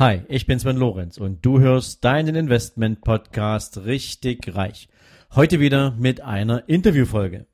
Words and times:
Hi, 0.00 0.22
ich 0.28 0.46
bin 0.46 0.58
Sven 0.58 0.78
Lorenz 0.78 1.18
und 1.18 1.44
du 1.44 1.60
hörst 1.60 2.02
deinen 2.06 2.34
Investment 2.34 3.02
Podcast 3.02 3.84
richtig 3.84 4.56
reich. 4.56 4.88
Heute 5.34 5.60
wieder 5.60 5.90
mit 5.90 6.22
einer 6.22 6.66
Interviewfolge. 6.70 7.44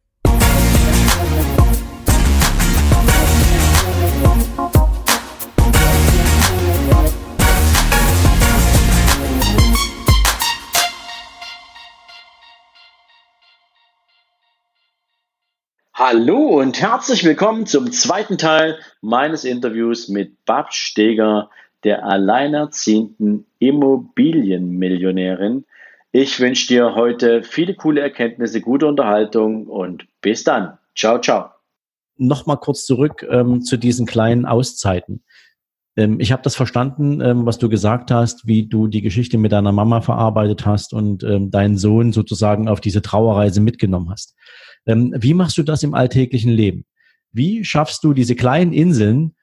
Hallo 15.92 16.60
und 16.60 16.80
herzlich 16.80 17.24
willkommen 17.24 17.66
zum 17.66 17.90
zweiten 17.90 18.38
Teil 18.38 18.78
meines 19.00 19.42
Interviews 19.42 20.06
mit 20.06 20.44
Bab 20.44 20.72
Steger, 20.72 21.50
der 21.86 22.04
alleinerziehenden 22.04 23.46
Immobilienmillionärin. 23.60 25.64
Ich 26.10 26.40
wünsche 26.40 26.66
dir 26.66 26.96
heute 26.96 27.44
viele 27.44 27.74
coole 27.74 28.00
Erkenntnisse, 28.00 28.60
gute 28.60 28.88
Unterhaltung 28.88 29.68
und 29.68 30.08
bis 30.20 30.42
dann. 30.42 30.78
Ciao, 30.96 31.20
ciao. 31.20 31.50
Nochmal 32.16 32.56
kurz 32.56 32.86
zurück 32.86 33.24
ähm, 33.30 33.62
zu 33.62 33.76
diesen 33.76 34.04
kleinen 34.04 34.46
Auszeiten. 34.46 35.22
Ähm, 35.96 36.18
ich 36.18 36.32
habe 36.32 36.42
das 36.42 36.56
verstanden, 36.56 37.20
ähm, 37.20 37.46
was 37.46 37.58
du 37.58 37.68
gesagt 37.68 38.10
hast, 38.10 38.48
wie 38.48 38.66
du 38.66 38.88
die 38.88 39.02
Geschichte 39.02 39.38
mit 39.38 39.52
deiner 39.52 39.70
Mama 39.70 40.00
verarbeitet 40.00 40.66
hast 40.66 40.92
und 40.92 41.22
ähm, 41.22 41.52
deinen 41.52 41.78
Sohn 41.78 42.12
sozusagen 42.12 42.68
auf 42.68 42.80
diese 42.80 43.00
Trauerreise 43.00 43.60
mitgenommen 43.60 44.10
hast. 44.10 44.34
Ähm, 44.86 45.14
wie 45.16 45.34
machst 45.34 45.56
du 45.56 45.62
das 45.62 45.84
im 45.84 45.94
alltäglichen 45.94 46.50
Leben? 46.50 46.84
Wie 47.30 47.64
schaffst 47.64 48.02
du 48.02 48.12
diese 48.12 48.34
kleinen 48.34 48.72
Inseln 48.72 49.35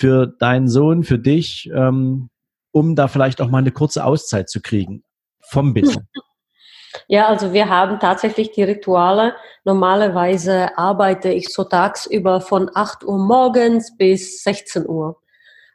für 0.00 0.26
deinen 0.26 0.66
Sohn, 0.66 1.04
für 1.04 1.18
dich, 1.18 1.70
ähm, 1.74 2.30
um 2.72 2.96
da 2.96 3.06
vielleicht 3.06 3.42
auch 3.42 3.50
mal 3.50 3.58
eine 3.58 3.70
kurze 3.70 4.04
Auszeit 4.04 4.48
zu 4.48 4.62
kriegen 4.62 5.04
vom 5.40 5.74
Business? 5.74 6.04
Ja, 7.06 7.28
also 7.28 7.52
wir 7.52 7.68
haben 7.68 8.00
tatsächlich 8.00 8.50
die 8.50 8.64
Rituale. 8.64 9.34
Normalerweise 9.64 10.76
arbeite 10.76 11.30
ich 11.30 11.48
so 11.52 11.62
tagsüber 11.62 12.40
von 12.40 12.68
8 12.74 13.04
Uhr 13.04 13.16
morgens 13.16 13.96
bis 13.96 14.42
16 14.42 14.88
Uhr. 14.88 15.16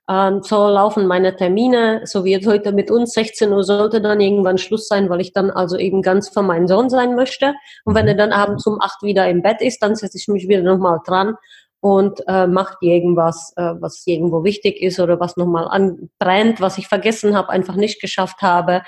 Ähm, 0.09 0.43
so 0.43 0.67
laufen 0.67 1.07
meine 1.07 1.33
Termine, 1.33 2.01
so 2.03 2.25
wie 2.25 2.31
jetzt 2.31 2.47
heute 2.47 2.73
mit 2.73 2.91
uns. 2.91 3.13
16 3.13 3.49
Uhr 3.53 3.63
sollte 3.63 4.01
dann 4.01 4.19
irgendwann 4.19 4.57
Schluss 4.57 4.89
sein, 4.89 5.09
weil 5.09 5.21
ich 5.21 5.31
dann 5.31 5.51
also 5.51 5.77
eben 5.77 6.01
ganz 6.01 6.27
für 6.27 6.41
meinen 6.41 6.67
Sohn 6.67 6.89
sein 6.89 7.15
möchte. 7.15 7.53
Und 7.85 7.95
wenn 7.95 8.03
mhm. 8.03 8.09
er 8.09 8.15
dann 8.15 8.33
abends 8.33 8.67
um 8.67 8.81
8 8.81 9.03
wieder 9.03 9.29
im 9.29 9.41
Bett 9.41 9.61
ist, 9.61 9.81
dann 9.81 9.95
setze 9.95 10.17
ich 10.17 10.27
mich 10.27 10.49
wieder 10.49 10.63
nochmal 10.63 10.99
dran 11.05 11.35
und 11.79 12.21
äh, 12.27 12.47
macht 12.47 12.77
irgendwas, 12.81 13.53
äh, 13.57 13.73
was 13.79 14.03
irgendwo 14.05 14.43
wichtig 14.43 14.81
ist 14.81 14.99
oder 14.99 15.19
was 15.19 15.37
nochmal 15.37 15.67
anbrennt, 15.67 16.61
was 16.61 16.77
ich 16.77 16.87
vergessen 16.87 17.35
habe, 17.37 17.49
einfach 17.49 17.75
nicht 17.75 18.01
geschafft 18.01 18.41
habe, 18.41 18.81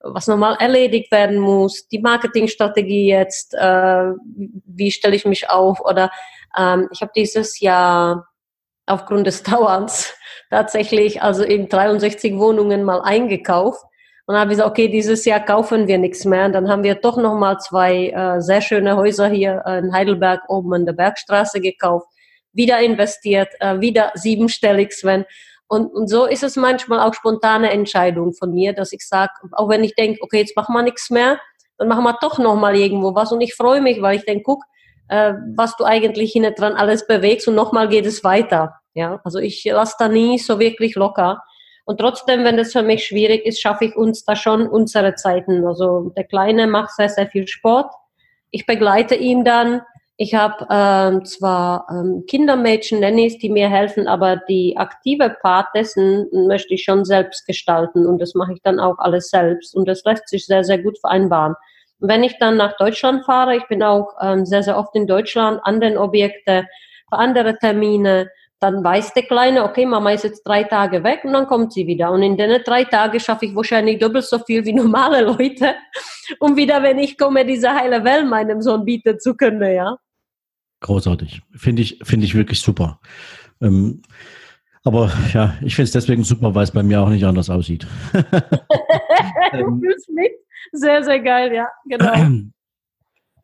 was 0.00 0.26
nochmal 0.26 0.56
erledigt 0.58 1.12
werden 1.12 1.38
muss, 1.38 1.88
die 1.88 2.00
Marketingstrategie 2.00 3.08
jetzt, 3.08 3.54
äh, 3.54 4.12
wie 4.66 4.90
stelle 4.90 5.16
ich 5.16 5.24
mich 5.24 5.48
auf 5.48 5.80
oder 5.80 6.10
ähm, 6.58 6.88
ich 6.92 7.00
habe 7.00 7.12
dieses 7.14 7.60
Jahr 7.60 8.26
aufgrund 8.86 9.26
des 9.26 9.42
Dauerns 9.44 10.14
tatsächlich 10.50 11.22
also 11.22 11.42
in 11.44 11.68
63 11.68 12.36
Wohnungen 12.36 12.84
mal 12.84 13.00
eingekauft. 13.00 13.82
Und 14.26 14.34
dann 14.34 14.42
habe 14.42 14.52
ich 14.52 14.58
gesagt, 14.58 14.70
okay, 14.70 14.88
dieses 14.88 15.24
Jahr 15.24 15.40
kaufen 15.40 15.88
wir 15.88 15.98
nichts 15.98 16.24
mehr. 16.24 16.46
Und 16.46 16.52
dann 16.52 16.68
haben 16.68 16.84
wir 16.84 16.94
doch 16.94 17.16
nochmal 17.16 17.58
zwei 17.58 18.10
äh, 18.10 18.40
sehr 18.40 18.60
schöne 18.60 18.96
Häuser 18.96 19.28
hier 19.28 19.64
in 19.66 19.92
Heidelberg 19.92 20.42
oben 20.48 20.74
an 20.74 20.86
der 20.86 20.92
Bergstraße 20.92 21.60
gekauft, 21.60 22.06
wieder 22.52 22.80
investiert, 22.80 23.48
äh, 23.60 23.80
wieder 23.80 24.12
siebenstellig, 24.14 24.92
Sven. 24.92 25.24
Und, 25.68 25.86
und 25.86 26.08
so 26.08 26.26
ist 26.26 26.42
es 26.42 26.56
manchmal 26.56 27.00
auch 27.00 27.14
spontane 27.14 27.70
Entscheidung 27.70 28.34
von 28.34 28.52
mir, 28.52 28.74
dass 28.74 28.92
ich 28.92 29.06
sage, 29.06 29.32
auch 29.52 29.68
wenn 29.68 29.84
ich 29.84 29.94
denke, 29.94 30.20
okay, 30.22 30.40
jetzt 30.40 30.56
machen 30.56 30.74
wir 30.74 30.82
nichts 30.82 31.08
mehr, 31.08 31.40
dann 31.78 31.88
machen 31.88 32.04
wir 32.04 32.18
doch 32.20 32.38
nochmal 32.38 32.76
irgendwo 32.76 33.14
was. 33.14 33.32
Und 33.32 33.40
ich 33.40 33.54
freue 33.54 33.80
mich, 33.80 34.02
weil 34.02 34.16
ich 34.16 34.24
denke, 34.24 34.42
guck, 34.44 34.62
äh, 35.08 35.34
was 35.56 35.76
du 35.76 35.84
eigentlich 35.84 36.32
hinten 36.32 36.54
dran 36.54 36.74
alles 36.74 37.06
bewegst 37.06 37.48
und 37.48 37.54
nochmal 37.54 37.88
geht 37.88 38.06
es 38.06 38.22
weiter. 38.22 38.74
Ja, 38.94 39.20
also 39.24 39.38
ich 39.38 39.64
lasse 39.64 39.96
da 39.98 40.08
nie 40.08 40.38
so 40.38 40.58
wirklich 40.58 40.94
locker. 40.94 41.42
Und 41.84 41.98
trotzdem, 41.98 42.44
wenn 42.44 42.56
das 42.56 42.72
für 42.72 42.82
mich 42.82 43.06
schwierig 43.06 43.44
ist, 43.44 43.60
schaffe 43.60 43.86
ich 43.86 43.96
uns 43.96 44.24
da 44.24 44.36
schon 44.36 44.68
unsere 44.68 45.14
Zeiten. 45.14 45.66
Also 45.66 46.12
der 46.16 46.24
Kleine 46.24 46.66
macht 46.66 46.90
sehr, 46.94 47.08
sehr 47.08 47.26
viel 47.26 47.48
Sport. 47.48 47.92
Ich 48.50 48.66
begleite 48.66 49.14
ihn 49.14 49.44
dann. 49.44 49.82
Ich 50.18 50.34
habe 50.34 50.66
ähm, 50.70 51.24
zwar 51.24 51.86
ähm, 51.90 52.24
Kindermädchen, 52.28 53.00
Nannies, 53.00 53.38
die 53.38 53.48
mir 53.48 53.68
helfen, 53.68 54.06
aber 54.06 54.36
die 54.48 54.76
aktive 54.76 55.30
Part 55.40 55.68
dessen 55.74 56.28
möchte 56.46 56.74
ich 56.74 56.84
schon 56.84 57.04
selbst 57.04 57.46
gestalten 57.46 58.06
und 58.06 58.18
das 58.18 58.34
mache 58.34 58.52
ich 58.52 58.62
dann 58.62 58.78
auch 58.78 58.98
alles 58.98 59.30
selbst 59.30 59.74
und 59.74 59.88
das 59.88 60.04
lässt 60.04 60.28
sich 60.28 60.46
sehr, 60.46 60.64
sehr 60.64 60.78
gut 60.78 60.98
vereinbaren. 61.00 61.54
wenn 61.98 62.24
ich 62.24 62.36
dann 62.38 62.56
nach 62.56 62.76
Deutschland 62.78 63.24
fahre, 63.24 63.56
ich 63.56 63.66
bin 63.68 63.82
auch 63.82 64.14
ähm, 64.20 64.44
sehr, 64.44 64.62
sehr 64.62 64.76
oft 64.76 64.94
in 64.96 65.06
Deutschland 65.06 65.60
an 65.64 65.80
den 65.80 65.96
Objekten, 65.96 66.66
für 67.08 67.18
andere 67.18 67.58
Termine, 67.58 68.30
dann 68.62 68.84
weiß 68.84 69.12
der 69.14 69.24
Kleine, 69.24 69.64
okay, 69.64 69.84
Mama 69.86 70.12
ist 70.12 70.24
jetzt 70.24 70.44
drei 70.44 70.62
Tage 70.62 71.02
weg 71.02 71.24
und 71.24 71.32
dann 71.32 71.46
kommt 71.46 71.72
sie 71.72 71.86
wieder. 71.86 72.12
Und 72.12 72.22
in 72.22 72.36
den 72.36 72.62
drei 72.62 72.84
Tagen 72.84 73.18
schaffe 73.18 73.46
ich 73.46 73.56
wahrscheinlich 73.56 73.98
doppelt 73.98 74.24
so 74.24 74.38
viel 74.38 74.64
wie 74.64 74.72
normale 74.82 75.22
Leute, 75.22 75.74
um 76.38 76.56
wieder, 76.56 76.82
wenn 76.82 76.98
ich 76.98 77.18
komme, 77.18 77.44
diese 77.44 77.72
heile 77.74 78.04
Welt 78.04 78.28
meinem 78.28 78.62
Sohn 78.62 78.84
bieten 78.84 79.18
zu 79.18 79.34
können, 79.34 79.74
ja. 79.74 79.96
Großartig. 80.80 81.42
Finde 81.56 81.82
ich, 81.82 81.98
finde 82.02 82.26
ich 82.26 82.34
wirklich 82.34 82.60
super. 82.60 83.00
Ähm, 83.60 84.02
aber 84.84 85.10
ja, 85.32 85.54
ich 85.62 85.74
finde 85.74 85.86
es 85.86 85.92
deswegen 85.92 86.24
super, 86.24 86.54
weil 86.54 86.64
es 86.64 86.72
bei 86.72 86.82
mir 86.82 87.00
auch 87.00 87.08
nicht 87.08 87.24
anders 87.24 87.50
aussieht. 87.50 87.86
du 88.12 88.18
ähm, 89.52 89.80
fühlst 89.80 90.08
mit? 90.10 90.32
Sehr, 90.72 91.02
sehr 91.02 91.20
geil, 91.20 91.52
ja, 91.52 91.68
genau. 91.86 92.14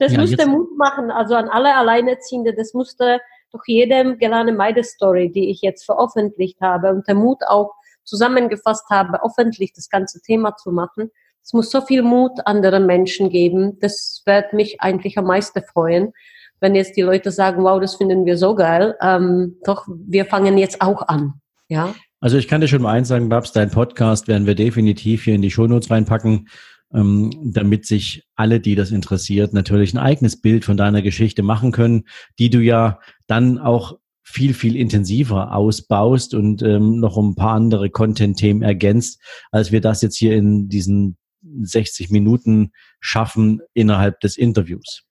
Das 0.00 0.12
ja, 0.12 0.20
musste 0.20 0.46
Mut 0.46 0.78
machen, 0.78 1.10
also 1.10 1.34
an 1.34 1.48
alle 1.48 1.74
Alleinerziehende, 1.74 2.54
das 2.54 2.72
musste 2.72 3.18
doch 3.52 3.62
jedem 3.66 4.18
gelane 4.18 4.52
meine 4.52 4.84
Story, 4.84 5.30
die 5.30 5.50
ich 5.50 5.60
jetzt 5.62 5.84
veröffentlicht 5.84 6.60
habe 6.60 6.90
und 6.90 7.06
der 7.08 7.14
Mut 7.14 7.38
auch 7.46 7.72
zusammengefasst 8.04 8.88
habe, 8.90 9.22
öffentlich 9.22 9.72
das 9.74 9.88
ganze 9.88 10.20
Thema 10.20 10.56
zu 10.56 10.72
machen. 10.72 11.10
Es 11.42 11.52
muss 11.52 11.70
so 11.70 11.80
viel 11.80 12.02
Mut 12.02 12.32
anderen 12.44 12.86
Menschen 12.86 13.30
geben. 13.30 13.78
Das 13.80 14.22
wird 14.26 14.52
mich 14.52 14.80
eigentlich 14.80 15.16
am 15.18 15.26
meisten 15.26 15.62
freuen, 15.62 16.12
wenn 16.60 16.74
jetzt 16.74 16.96
die 16.96 17.02
Leute 17.02 17.30
sagen, 17.30 17.62
wow, 17.64 17.80
das 17.80 17.96
finden 17.96 18.26
wir 18.26 18.36
so 18.36 18.54
geil. 18.54 18.96
Ähm, 19.00 19.56
doch, 19.64 19.86
wir 19.88 20.24
fangen 20.24 20.58
jetzt 20.58 20.80
auch 20.80 21.02
an. 21.08 21.34
Ja. 21.68 21.94
Also 22.20 22.36
ich 22.36 22.48
kann 22.48 22.60
dir 22.60 22.68
schon 22.68 22.82
mal 22.82 22.92
eins 22.92 23.08
sagen, 23.08 23.28
Babs, 23.28 23.52
dein 23.52 23.70
Podcast 23.70 24.26
werden 24.26 24.46
wir 24.46 24.54
definitiv 24.54 25.24
hier 25.24 25.34
in 25.34 25.42
die 25.42 25.50
Shownotes 25.50 25.90
reinpacken 25.90 26.48
ähm, 26.94 27.30
damit 27.52 27.86
sich 27.86 28.24
alle, 28.34 28.60
die 28.60 28.74
das 28.74 28.90
interessiert, 28.90 29.52
natürlich 29.52 29.92
ein 29.92 29.98
eigenes 29.98 30.40
Bild 30.40 30.64
von 30.64 30.76
deiner 30.76 31.02
Geschichte 31.02 31.42
machen 31.42 31.72
können, 31.72 32.04
die 32.38 32.50
du 32.50 32.60
ja 32.60 33.00
dann 33.26 33.58
auch 33.58 33.98
viel, 34.22 34.52
viel 34.52 34.76
intensiver 34.76 35.54
ausbaust 35.54 36.34
und 36.34 36.62
ähm, 36.62 37.00
noch 37.00 37.16
ein 37.16 37.34
paar 37.34 37.54
andere 37.54 37.88
Content-Themen 37.88 38.62
ergänzt, 38.62 39.22
als 39.50 39.72
wir 39.72 39.80
das 39.80 40.02
jetzt 40.02 40.16
hier 40.16 40.36
in 40.36 40.68
diesen 40.68 41.16
60 41.42 42.10
Minuten 42.10 42.72
schaffen 43.00 43.60
innerhalb 43.72 44.20
des 44.20 44.36
Interviews. 44.36 45.04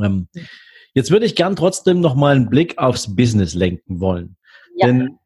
Ähm, 0.00 0.28
jetzt 0.94 1.10
würde 1.10 1.26
ich 1.26 1.36
gern 1.36 1.54
trotzdem 1.54 2.00
noch 2.00 2.14
mal 2.14 2.34
einen 2.34 2.48
Blick 2.48 2.78
aufs 2.78 3.14
Business 3.14 3.54
lenken 3.54 4.00
wollen. 4.00 4.36
Ja. 4.76 4.86
Denn 4.86 5.18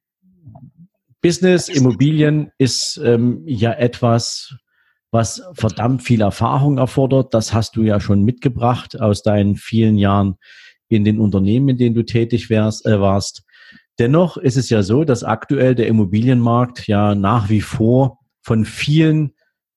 Business, 1.20 1.68
Immobilien 1.68 2.50
ist 2.58 3.00
ähm, 3.02 3.42
ja 3.46 3.72
etwas, 3.72 4.54
was 5.10 5.42
verdammt 5.54 6.02
viel 6.02 6.20
Erfahrung 6.20 6.78
erfordert. 6.78 7.32
Das 7.32 7.52
hast 7.52 7.76
du 7.76 7.82
ja 7.82 8.00
schon 8.00 8.22
mitgebracht 8.22 9.00
aus 9.00 9.22
deinen 9.22 9.56
vielen 9.56 9.98
Jahren 9.98 10.36
in 10.88 11.04
den 11.04 11.18
Unternehmen, 11.20 11.70
in 11.70 11.78
denen 11.78 11.94
du 11.94 12.04
tätig 12.04 12.50
wärst, 12.50 12.86
äh, 12.86 13.00
warst. 13.00 13.42
Dennoch 13.98 14.36
ist 14.36 14.56
es 14.56 14.68
ja 14.68 14.82
so, 14.82 15.04
dass 15.04 15.24
aktuell 15.24 15.74
der 15.74 15.86
Immobilienmarkt 15.86 16.86
ja 16.86 17.14
nach 17.14 17.48
wie 17.48 17.62
vor 17.62 18.18
von 18.42 18.64
vielen 18.64 19.32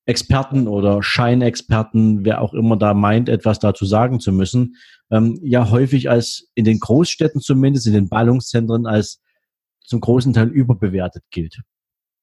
Experten 0.06 0.68
oder 0.68 1.04
Scheinexperten, 1.04 2.26
wer 2.26 2.42
auch 2.42 2.54
immer 2.54 2.78
da 2.78 2.94
meint, 2.94 3.30
etwas 3.30 3.60
dazu 3.60 3.86
sagen 3.86 4.20
zu 4.20 4.32
müssen, 4.32 4.76
ähm, 5.12 5.40
ja 5.42 5.70
häufig 5.70 6.10
als 6.10 6.50
in 6.56 6.66
den 6.66 6.80
Großstädten 6.80 7.42
zumindest, 7.42 7.88
in 7.88 7.94
den 7.94 8.10
Ballungszentren 8.10 8.88
als 8.88 9.22
zum 9.86 10.02
großen 10.02 10.34
Teil 10.34 10.50
überbewertet 10.50 11.24
gilt. 11.32 11.60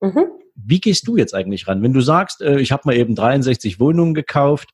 Mhm. 0.00 0.26
Wie 0.56 0.80
gehst 0.80 1.06
du 1.06 1.16
jetzt 1.16 1.34
eigentlich 1.34 1.68
ran? 1.68 1.82
Wenn 1.82 1.92
du 1.92 2.00
sagst, 2.00 2.40
äh, 2.42 2.58
ich 2.58 2.72
habe 2.72 2.82
mal 2.86 2.96
eben 2.96 3.14
63 3.14 3.78
Wohnungen 3.78 4.14
gekauft, 4.14 4.70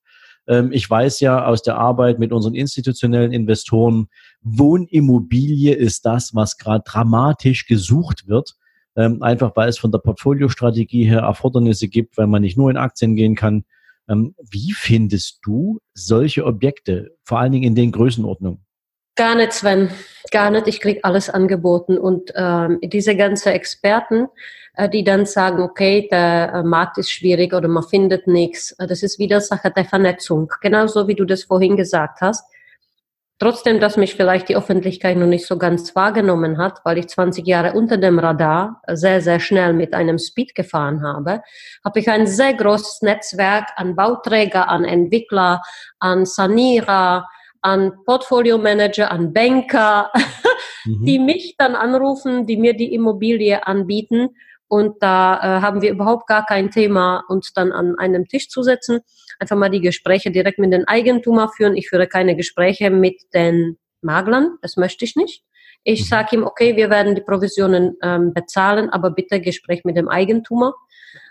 ähm, 0.47 0.73
ich 0.73 0.89
weiß 0.89 1.21
ja 1.21 1.45
aus 1.45 1.63
der 1.63 1.77
Arbeit 1.77 2.19
mit 2.19 2.33
unseren 2.33 2.55
institutionellen 2.55 3.33
Investoren, 3.33 4.09
Wohnimmobilie 4.43 5.75
ist 5.75 6.05
das, 6.05 6.35
was 6.35 6.59
gerade 6.59 6.85
dramatisch 6.87 7.67
gesucht 7.67 8.29
wird. 8.29 8.55
Ähm, 8.95 9.23
einfach 9.23 9.57
weil 9.57 9.71
es 9.71 9.79
von 9.79 9.91
der 9.91 10.01
Portfoliostrategie 10.01 11.05
her 11.05 11.21
Erfordernisse 11.21 11.89
gibt, 11.89 12.19
weil 12.19 12.27
man 12.27 12.43
nicht 12.43 12.59
nur 12.59 12.71
in 12.71 12.77
Aktien 12.77 13.17
gehen 13.17 13.35
kann. 13.35 13.65
Ähm, 14.09 14.35
wie 14.51 14.73
findest 14.73 15.39
du 15.45 15.79
solche 15.95 16.45
Objekte, 16.45 17.17
vor 17.25 17.39
allen 17.39 17.53
Dingen 17.53 17.65
in 17.65 17.75
den 17.75 17.93
Größenordnungen? 17.93 18.65
Gar 19.15 19.37
nicht, 19.37 19.53
Sven. 19.53 19.91
Gar 20.31 20.51
nicht. 20.51 20.69
Ich 20.69 20.81
krieg 20.81 21.01
alles 21.03 21.31
angeboten. 21.31 21.97
Und 21.99 22.33
ähm, 22.35 22.79
diese 22.83 23.15
ganzen 23.17 23.49
Experten, 23.49 24.29
die 24.91 25.05
dann 25.05 25.27
sagen, 25.27 25.63
okay, 25.63 26.09
der 26.11 26.53
äh, 26.55 26.63
Markt 26.63 26.99
ist 26.99 27.11
schwierig 27.11 27.53
oder 27.53 27.69
man 27.69 27.83
findet 27.83 28.27
nichts, 28.27 28.73
äh, 28.79 28.87
das 28.87 29.03
ist 29.03 29.19
wieder 29.19 29.41
Sache 29.41 29.71
der 29.71 29.85
Vernetzung. 29.85 30.53
Genauso 30.61 31.09
wie 31.09 31.15
du 31.15 31.25
das 31.25 31.45
vorhin 31.45 31.77
gesagt 31.77 32.21
hast. 32.21 32.45
Trotzdem, 33.39 33.81
dass 33.81 33.97
mich 33.97 34.15
vielleicht 34.15 34.49
die 34.49 34.57
Öffentlichkeit 34.57 35.17
noch 35.17 35.27
nicht 35.27 35.47
so 35.47 35.59
ganz 35.59 35.97
wahrgenommen 35.97 36.59
hat, 36.59 36.81
weil 36.85 36.99
ich 36.99 37.09
20 37.09 37.45
Jahre 37.45 37.73
unter 37.73 37.97
dem 37.97 38.21
Radar 38.21 38.81
sehr, 38.87 39.21
sehr 39.21 39.41
schnell 39.41 39.73
mit 39.73 39.95
einem 39.95 40.21
Speed 40.21 40.55
gefahren 40.55 41.03
habe, 41.03 41.43
habe 41.85 41.99
ich 41.99 42.09
ein 42.09 42.29
sehr 42.29 42.55
großes 42.55 43.03
Netzwerk 43.03 43.67
an 43.75 43.97
Bauträger, 43.97 44.69
an 44.69 44.85
Entwickler, 44.85 45.61
an 45.99 46.25
Sanierer, 46.25 47.29
an 47.63 48.05
Portfolio 48.05 48.59
Manager, 48.59 49.11
an 49.11 49.33
Banker, 49.33 50.13
mhm. 50.85 51.05
die 51.05 51.19
mich 51.19 51.57
dann 51.59 51.75
anrufen, 51.75 52.47
die 52.47 52.57
mir 52.57 52.75
die 52.75 52.95
Immobilie 52.95 53.67
anbieten. 53.67 54.37
Und 54.73 55.03
da 55.03 55.35
äh, 55.35 55.61
haben 55.61 55.83
wir 55.83 55.91
überhaupt 55.91 56.27
gar 56.27 56.47
kein 56.47 56.71
Thema, 56.71 57.25
uns 57.29 57.53
dann 57.53 57.73
an 57.73 57.95
einem 57.99 58.27
Tisch 58.27 58.49
zu 58.49 58.63
setzen. 58.63 59.01
Einfach 59.39 59.55
mal 59.55 59.69
die 59.69 59.83
Gespräche 59.83 60.31
direkt 60.31 60.59
mit 60.59 60.73
den 60.73 60.89
Eigentümer 60.89 61.51
führen. 61.51 61.77
Ich 61.77 61.91
führe 61.91 62.07
keine 62.07 62.37
Gespräche 62.37 62.89
mit 62.89 63.21
den 63.35 63.77
Maglern, 64.01 64.57
das 64.63 64.79
möchte 64.79 65.05
ich 65.05 65.15
nicht. 65.15 65.45
Ich 65.85 66.01
mhm. 66.01 66.05
sage 66.07 66.37
ihm, 66.37 66.45
okay, 66.45 66.75
wir 66.75 66.89
werden 66.89 67.15
die 67.15 67.21
Provisionen 67.21 67.99
ähm, 68.03 68.33
bezahlen, 68.33 68.89
aber 68.89 69.11
bitte 69.11 69.43
Gespräch 69.43 69.85
mit 69.85 69.99
dem 69.99 70.09
Eigentümer. 70.09 70.73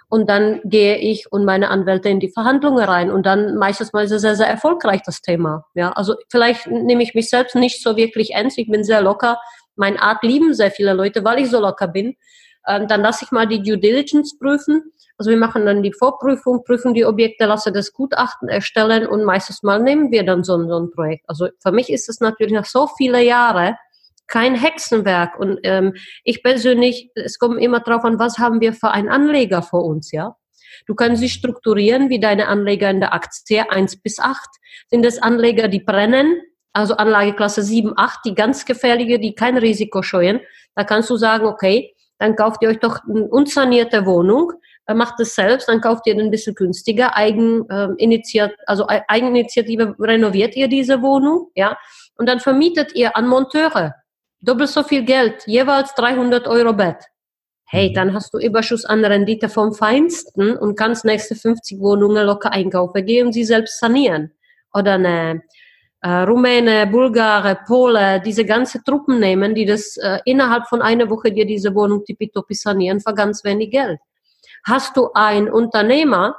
Und 0.08 0.30
dann 0.30 0.62
gehe 0.64 0.98
ich 0.98 1.32
und 1.32 1.44
meine 1.44 1.70
Anwälte 1.72 2.10
in 2.10 2.20
die 2.20 2.30
Verhandlungen 2.30 2.84
rein. 2.84 3.10
Und 3.10 3.26
dann 3.26 3.56
meistens 3.56 3.92
mal 3.92 4.06
ist 4.06 4.12
es 4.12 4.22
sehr, 4.22 4.36
sehr 4.36 4.50
erfolgreich, 4.50 5.02
das 5.04 5.24
Thema. 5.24 5.66
Ja, 5.74 5.94
also 5.94 6.14
vielleicht 6.30 6.68
nehme 6.68 7.02
ich 7.02 7.16
mich 7.16 7.28
selbst 7.28 7.56
nicht 7.56 7.82
so 7.82 7.98
wirklich 7.98 8.36
ernst. 8.36 8.60
Ich 8.60 8.70
bin 8.70 8.84
sehr 8.84 9.02
locker. 9.02 9.40
Meine 9.76 10.00
Art 10.00 10.22
lieben 10.22 10.54
sehr 10.54 10.70
viele 10.70 10.94
Leute, 10.94 11.24
weil 11.24 11.40
ich 11.40 11.50
so 11.50 11.60
locker 11.60 11.88
bin. 11.88 12.16
Ähm, 12.68 12.88
dann 12.88 13.02
lasse 13.02 13.26
ich 13.26 13.32
mal 13.32 13.48
die 13.48 13.62
Due 13.62 13.78
Diligence 13.78 14.38
prüfen. 14.38 14.92
Also 15.18 15.30
wir 15.30 15.38
machen 15.38 15.66
dann 15.66 15.84
die 15.84 15.94
Vorprüfung, 15.94 16.64
prüfen 16.64 16.94
die 16.94 17.06
Objekte, 17.06 17.46
lasse 17.46 17.72
das 17.72 17.94
Gutachten 17.94 18.50
erstellen 18.50 19.06
und 19.06 19.24
meistens 19.24 19.62
mal 19.62 19.82
nehmen 19.82 20.12
wir 20.12 20.26
dann 20.26 20.44
so, 20.44 20.58
so 20.68 20.80
ein 20.80 20.92
Projekt. 20.92 21.24
Also 21.28 21.50
für 21.60 21.72
mich 21.72 21.92
ist 21.92 22.10
es 22.10 22.20
natürlich 22.20 22.54
nach 22.54 22.66
so 22.66 22.88
viele 22.88 23.24
Jahre 23.24 23.78
kein 24.32 24.56
Hexenwerk. 24.56 25.38
Und 25.38 25.60
ähm, 25.64 25.94
ich 26.24 26.42
persönlich, 26.42 27.12
es 27.16 27.38
kommt 27.38 27.62
immer 27.62 27.82
darauf 27.82 28.04
an, 28.04 28.18
was 28.18 28.40
haben 28.40 28.62
wir 28.62 28.74
für 28.74 28.92
einen 28.92 29.10
Anleger 29.10 29.62
vor 29.62 29.86
uns, 29.86 30.12
ja? 30.12 30.36
Du 30.88 30.96
kannst 30.96 31.22
sie 31.22 31.30
strukturieren 31.30 32.10
wie 32.10 32.20
deine 32.20 32.48
Anleger 32.48 32.90
in 32.90 33.02
der 33.02 33.14
Aktie 33.14 33.70
1 33.70 34.02
bis 34.02 34.20
8. 34.20 34.40
Sind 34.90 35.06
es 35.06 35.22
Anleger, 35.22 35.68
die 35.68 35.82
brennen, 35.82 36.42
also 36.74 36.96
Anlageklasse 36.96 37.62
7, 37.62 37.94
8, 37.96 38.22
die 38.26 38.34
ganz 38.36 38.66
gefährliche, 38.66 39.20
die 39.20 39.36
kein 39.36 39.58
Risiko 39.58 40.02
scheuen. 40.02 40.40
Da 40.76 40.84
kannst 40.84 41.10
du 41.10 41.18
sagen, 41.18 41.46
okay, 41.46 41.94
dann 42.22 42.36
kauft 42.36 42.62
ihr 42.62 42.70
euch 42.70 42.80
doch 42.80 43.00
eine 43.10 43.28
unsanierte 43.28 44.06
Wohnung, 44.06 44.54
macht 44.94 45.20
es 45.20 45.36
selbst, 45.36 45.68
dann 45.68 45.82
kauft 45.82 46.06
ihr 46.06 46.18
ein 46.18 46.32
bisschen 46.32 46.54
günstiger, 46.56 47.16
Eigeninitiative, 47.16 48.54
äh, 48.54 48.64
also 48.68 48.86
Eigeninitiative 48.88 49.96
renoviert 50.00 50.56
ihr 50.56 50.68
diese 50.68 51.02
Wohnung, 51.02 51.50
ja, 51.56 51.78
und 52.16 52.28
dann 52.28 52.40
vermietet 52.40 52.94
ihr 52.96 53.16
an 53.18 53.28
Monteure 53.28 53.96
doppelt 54.42 54.70
so 54.70 54.84
viel 54.84 55.04
Geld, 55.04 55.44
jeweils 55.46 55.94
300 55.96 56.48
Euro 56.48 56.74
Bett. 56.74 56.98
Hey, 57.66 57.90
mhm. 57.90 57.94
dann 57.94 58.14
hast 58.14 58.34
du 58.34 58.40
Überschuss 58.40 58.86
an 58.86 59.06
Rendite 59.06 59.50
vom 59.50 59.74
Feinsten 59.74 60.58
und 60.58 60.76
kannst 60.76 61.06
nächste 61.06 61.36
50 61.36 61.80
Wohnungen 61.80 62.26
locker 62.26 62.52
einkaufen, 62.52 63.06
gehen 63.06 63.28
und 63.28 63.34
sie 63.34 63.46
selbst 63.46 63.80
sanieren. 63.80 64.32
Oder 64.74 64.94
eine 64.94 65.42
äh, 66.02 66.10
Rumäne, 66.10 66.88
Bulgare, 66.88 67.60
Pole, 67.66 68.22
diese 68.26 68.46
ganze 68.46 68.84
Truppen 68.84 69.20
nehmen, 69.20 69.54
die 69.54 69.66
das 69.66 69.98
äh, 69.98 70.20
innerhalb 70.26 70.68
von 70.68 70.82
einer 70.82 71.10
Woche 71.10 71.32
dir 71.32 71.46
diese 71.46 71.74
Wohnung 71.76 72.04
tippitoppi 72.04 72.56
sanieren 72.56 73.00
für 73.00 73.14
ganz 73.14 73.44
wenig 73.44 73.72
Geld. 73.72 74.00
Hast 74.64 74.98
du 74.98 75.12
einen 75.14 75.50
Unternehmer, 75.50 76.36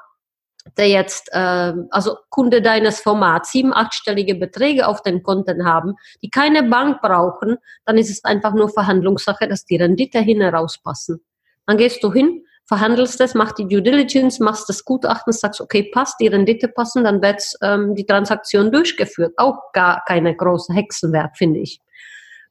der 0.76 0.88
jetzt, 0.88 1.28
äh, 1.32 1.72
also 1.90 2.16
Kunde 2.28 2.62
deines 2.62 3.00
Formats, 3.00 3.52
sieben, 3.52 3.72
achtstellige 3.72 4.34
Beträge 4.34 4.86
auf 4.86 5.02
den 5.02 5.22
Konten 5.22 5.64
haben, 5.64 5.94
die 6.22 6.30
keine 6.30 6.62
Bank 6.62 7.00
brauchen, 7.00 7.58
dann 7.84 7.98
ist 7.98 8.10
es 8.10 8.24
einfach 8.24 8.54
nur 8.54 8.68
Verhandlungssache, 8.68 9.48
dass 9.48 9.64
die 9.64 9.76
Rendite 9.76 10.20
hin 10.20 10.40
herauspassen. 10.40 11.24
Dann 11.66 11.76
gehst 11.76 12.02
du 12.02 12.12
hin, 12.12 12.44
verhandelst 12.66 13.20
das, 13.20 13.34
machst 13.34 13.58
die 13.58 13.66
Due 13.66 13.82
Diligence, 13.82 14.40
machst 14.40 14.68
das 14.68 14.84
Gutachten, 14.84 15.32
sagst, 15.32 15.60
okay, 15.60 15.90
passt, 15.92 16.20
die 16.20 16.28
Rendite 16.28 16.68
passen, 16.68 17.04
dann 17.04 17.22
wird 17.22 17.42
ähm, 17.60 17.94
die 17.94 18.06
Transaktion 18.06 18.70
durchgeführt. 18.70 19.34
Auch 19.36 19.72
gar 19.72 20.02
keine 20.06 20.34
große 20.34 20.72
Hexenwerk, 20.72 21.36
finde 21.36 21.60
ich. 21.60 21.80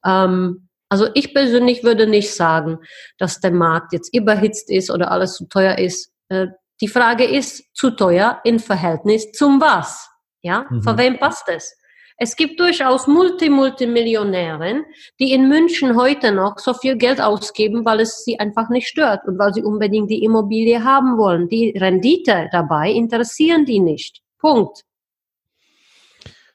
Ähm, 0.05 0.67
also 0.89 1.07
ich 1.13 1.33
persönlich 1.33 1.83
würde 1.83 2.05
nicht 2.05 2.33
sagen, 2.33 2.79
dass 3.17 3.39
der 3.39 3.51
Markt 3.51 3.93
jetzt 3.93 4.13
überhitzt 4.13 4.69
ist 4.69 4.91
oder 4.91 5.11
alles 5.11 5.35
zu 5.35 5.45
teuer 5.45 5.77
ist. 5.77 6.11
Äh, 6.27 6.47
die 6.81 6.87
Frage 6.87 7.23
ist, 7.23 7.63
zu 7.73 7.91
teuer 7.91 8.41
in 8.43 8.59
Verhältnis 8.59 9.31
zum 9.31 9.61
was? 9.61 10.09
Ja, 10.41 10.65
mhm. 10.69 10.83
für 10.83 10.97
wem 10.97 11.17
passt 11.17 11.47
es? 11.47 11.77
Es 12.23 12.35
gibt 12.35 12.59
durchaus 12.59 13.07
Multi-Multimillionären, 13.07 14.85
die 15.19 15.31
in 15.31 15.49
München 15.49 15.95
heute 15.95 16.31
noch 16.31 16.59
so 16.59 16.75
viel 16.75 16.95
Geld 16.95 17.19
ausgeben, 17.19 17.83
weil 17.83 17.99
es 18.01 18.23
sie 18.23 18.39
einfach 18.39 18.69
nicht 18.69 18.87
stört 18.87 19.27
und 19.27 19.39
weil 19.39 19.55
sie 19.55 19.63
unbedingt 19.63 20.11
die 20.11 20.23
Immobilie 20.23 20.83
haben 20.83 21.17
wollen. 21.17 21.49
Die 21.49 21.71
Rendite 21.71 22.47
dabei 22.51 22.91
interessieren 22.91 23.65
die 23.65 23.79
nicht. 23.79 24.21
Punkt. 24.37 24.83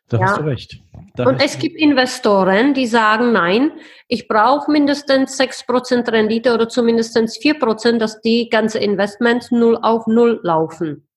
Da 0.09 0.19
ja. 0.19 0.27
hast 0.27 0.39
du 0.39 0.45
recht. 0.45 0.81
Da 1.17 1.25
und 1.25 1.43
es 1.43 1.59
gibt 1.59 1.81
Investoren, 1.81 2.73
die 2.73 2.87
sagen, 2.87 3.33
nein, 3.33 3.73
ich 4.07 4.29
brauche 4.29 4.71
mindestens 4.71 5.37
6% 5.37 6.13
Rendite 6.13 6.55
oder 6.55 6.69
zumindest 6.69 7.17
4%, 7.17 7.99
dass 7.99 8.21
die 8.21 8.49
ganze 8.51 8.79
Investments 8.79 9.51
null 9.51 9.77
auf 9.83 10.07
null 10.07 10.39
laufen. 10.45 11.09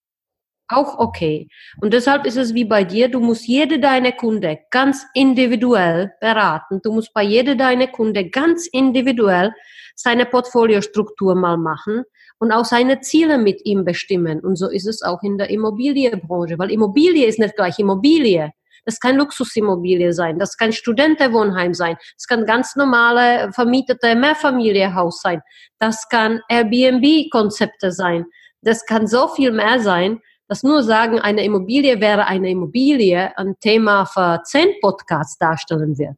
Auch 0.72 1.00
okay. 1.00 1.48
Und 1.82 1.94
deshalb 1.94 2.28
ist 2.28 2.38
es 2.38 2.54
wie 2.54 2.64
bei 2.64 2.84
dir, 2.84 3.10
du 3.10 3.20
musst 3.20 3.48
jede 3.48 3.80
deine 3.80 4.14
Kunde 4.14 4.60
ganz 4.70 5.04
individuell 5.16 6.14
beraten. 6.22 6.80
Du 6.84 6.94
musst 6.94 7.12
bei 7.12 7.24
jede 7.24 7.58
deine 7.58 7.88
Kunde 7.88 8.30
ganz 8.30 8.68
individuell 8.68 9.52
seine 9.96 10.28
Portfoliostruktur 10.28 11.34
mal 11.34 11.58
machen 11.58 12.04
und 12.38 12.52
auch 12.52 12.66
seine 12.66 13.02
Ziele 13.02 13.40
mit 13.40 13.66
ihm 13.66 13.84
bestimmen. 13.84 14.42
Und 14.42 14.58
so 14.58 14.70
ist 14.70 14.88
es 14.88 15.02
auch 15.02 15.24
in 15.24 15.40
der 15.40 15.50
Immobilienbranche, 15.50 16.60
weil 16.60 16.72
Immobilie 16.72 17.26
ist 17.26 17.40
nicht 17.40 17.56
gleich 17.56 17.80
Immobilie. 17.80 18.52
Das 18.86 19.00
kann 19.00 19.18
Luxusimmobilie 19.18 20.14
sein, 20.14 20.40
das 20.40 20.56
kann 20.56 20.72
Studentenwohnheim 20.72 21.74
sein, 21.74 21.98
das 22.16 22.28
kann 22.28 22.46
ganz 22.46 22.76
normale 22.76 23.52
vermietete 23.52 24.16
Mehrfamilienhaus 24.16 25.22
sein, 25.22 25.42
das 25.80 26.08
kann 26.10 26.40
Airbnb-Konzepte 26.48 27.92
sein, 27.92 28.26
das 28.62 28.86
kann 28.86 29.06
so 29.06 29.28
viel 29.28 29.52
mehr 29.52 29.82
sein, 29.82 30.22
dass 30.50 30.64
nur 30.64 30.84
sagen, 30.84 31.20
eine 31.20 31.46
Immobilie 31.46 32.02
wäre 32.02 32.26
eine 32.26 32.50
Immobilie 32.50 33.38
ein 33.38 33.56
Thema 33.62 34.06
für 34.06 34.42
zehn 34.44 34.70
Podcasts 34.82 35.38
darstellen 35.38 35.98
wird. 35.98 36.18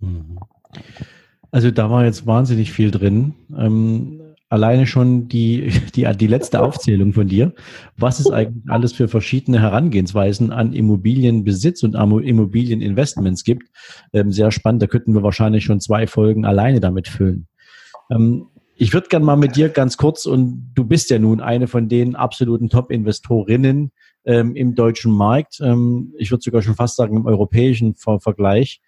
Mhm. 0.00 0.38
Also 1.50 1.70
da 1.70 1.90
war 1.90 2.04
jetzt 2.04 2.26
wahnsinnig 2.26 2.72
viel 2.72 2.90
drin. 2.90 3.34
Ähm, 3.56 4.20
alleine 4.48 4.86
schon 4.86 5.28
die, 5.28 5.70
die, 5.94 6.06
die 6.16 6.26
letzte 6.26 6.60
Aufzählung 6.60 7.12
von 7.12 7.28
dir. 7.28 7.54
Was 7.96 8.18
ist 8.18 8.30
eigentlich 8.32 8.68
alles 8.68 8.92
für 8.92 9.06
verschiedene 9.06 9.60
Herangehensweisen 9.60 10.50
an 10.50 10.72
Immobilienbesitz 10.72 11.84
und 11.84 11.94
Immobilieninvestments 11.94 13.44
gibt? 13.44 13.68
Ähm, 14.12 14.32
sehr 14.32 14.50
spannend. 14.50 14.82
Da 14.82 14.88
könnten 14.88 15.14
wir 15.14 15.22
wahrscheinlich 15.22 15.64
schon 15.64 15.80
zwei 15.80 16.08
Folgen 16.08 16.44
alleine 16.44 16.80
damit 16.80 17.06
füllen. 17.06 17.46
Ähm, 18.10 18.48
ich 18.80 18.92
würde 18.92 19.08
gerne 19.08 19.24
mal 19.26 19.36
mit 19.36 19.56
dir 19.56 19.68
ganz 19.68 19.96
kurz, 19.96 20.24
und 20.24 20.70
du 20.74 20.84
bist 20.84 21.10
ja 21.10 21.18
nun 21.18 21.40
eine 21.40 21.66
von 21.66 21.88
den 21.88 22.14
absoluten 22.14 22.68
Top-Investorinnen 22.68 23.90
ähm, 24.24 24.54
im 24.54 24.76
deutschen 24.76 25.12
Markt. 25.12 25.60
Ähm, 25.60 26.14
ich 26.16 26.30
würde 26.30 26.42
sogar 26.42 26.62
schon 26.62 26.76
fast 26.76 26.94
sagen 26.94 27.16
im 27.16 27.26
europäischen 27.26 27.96
Ver 27.96 28.20
Vergleich. 28.20 28.80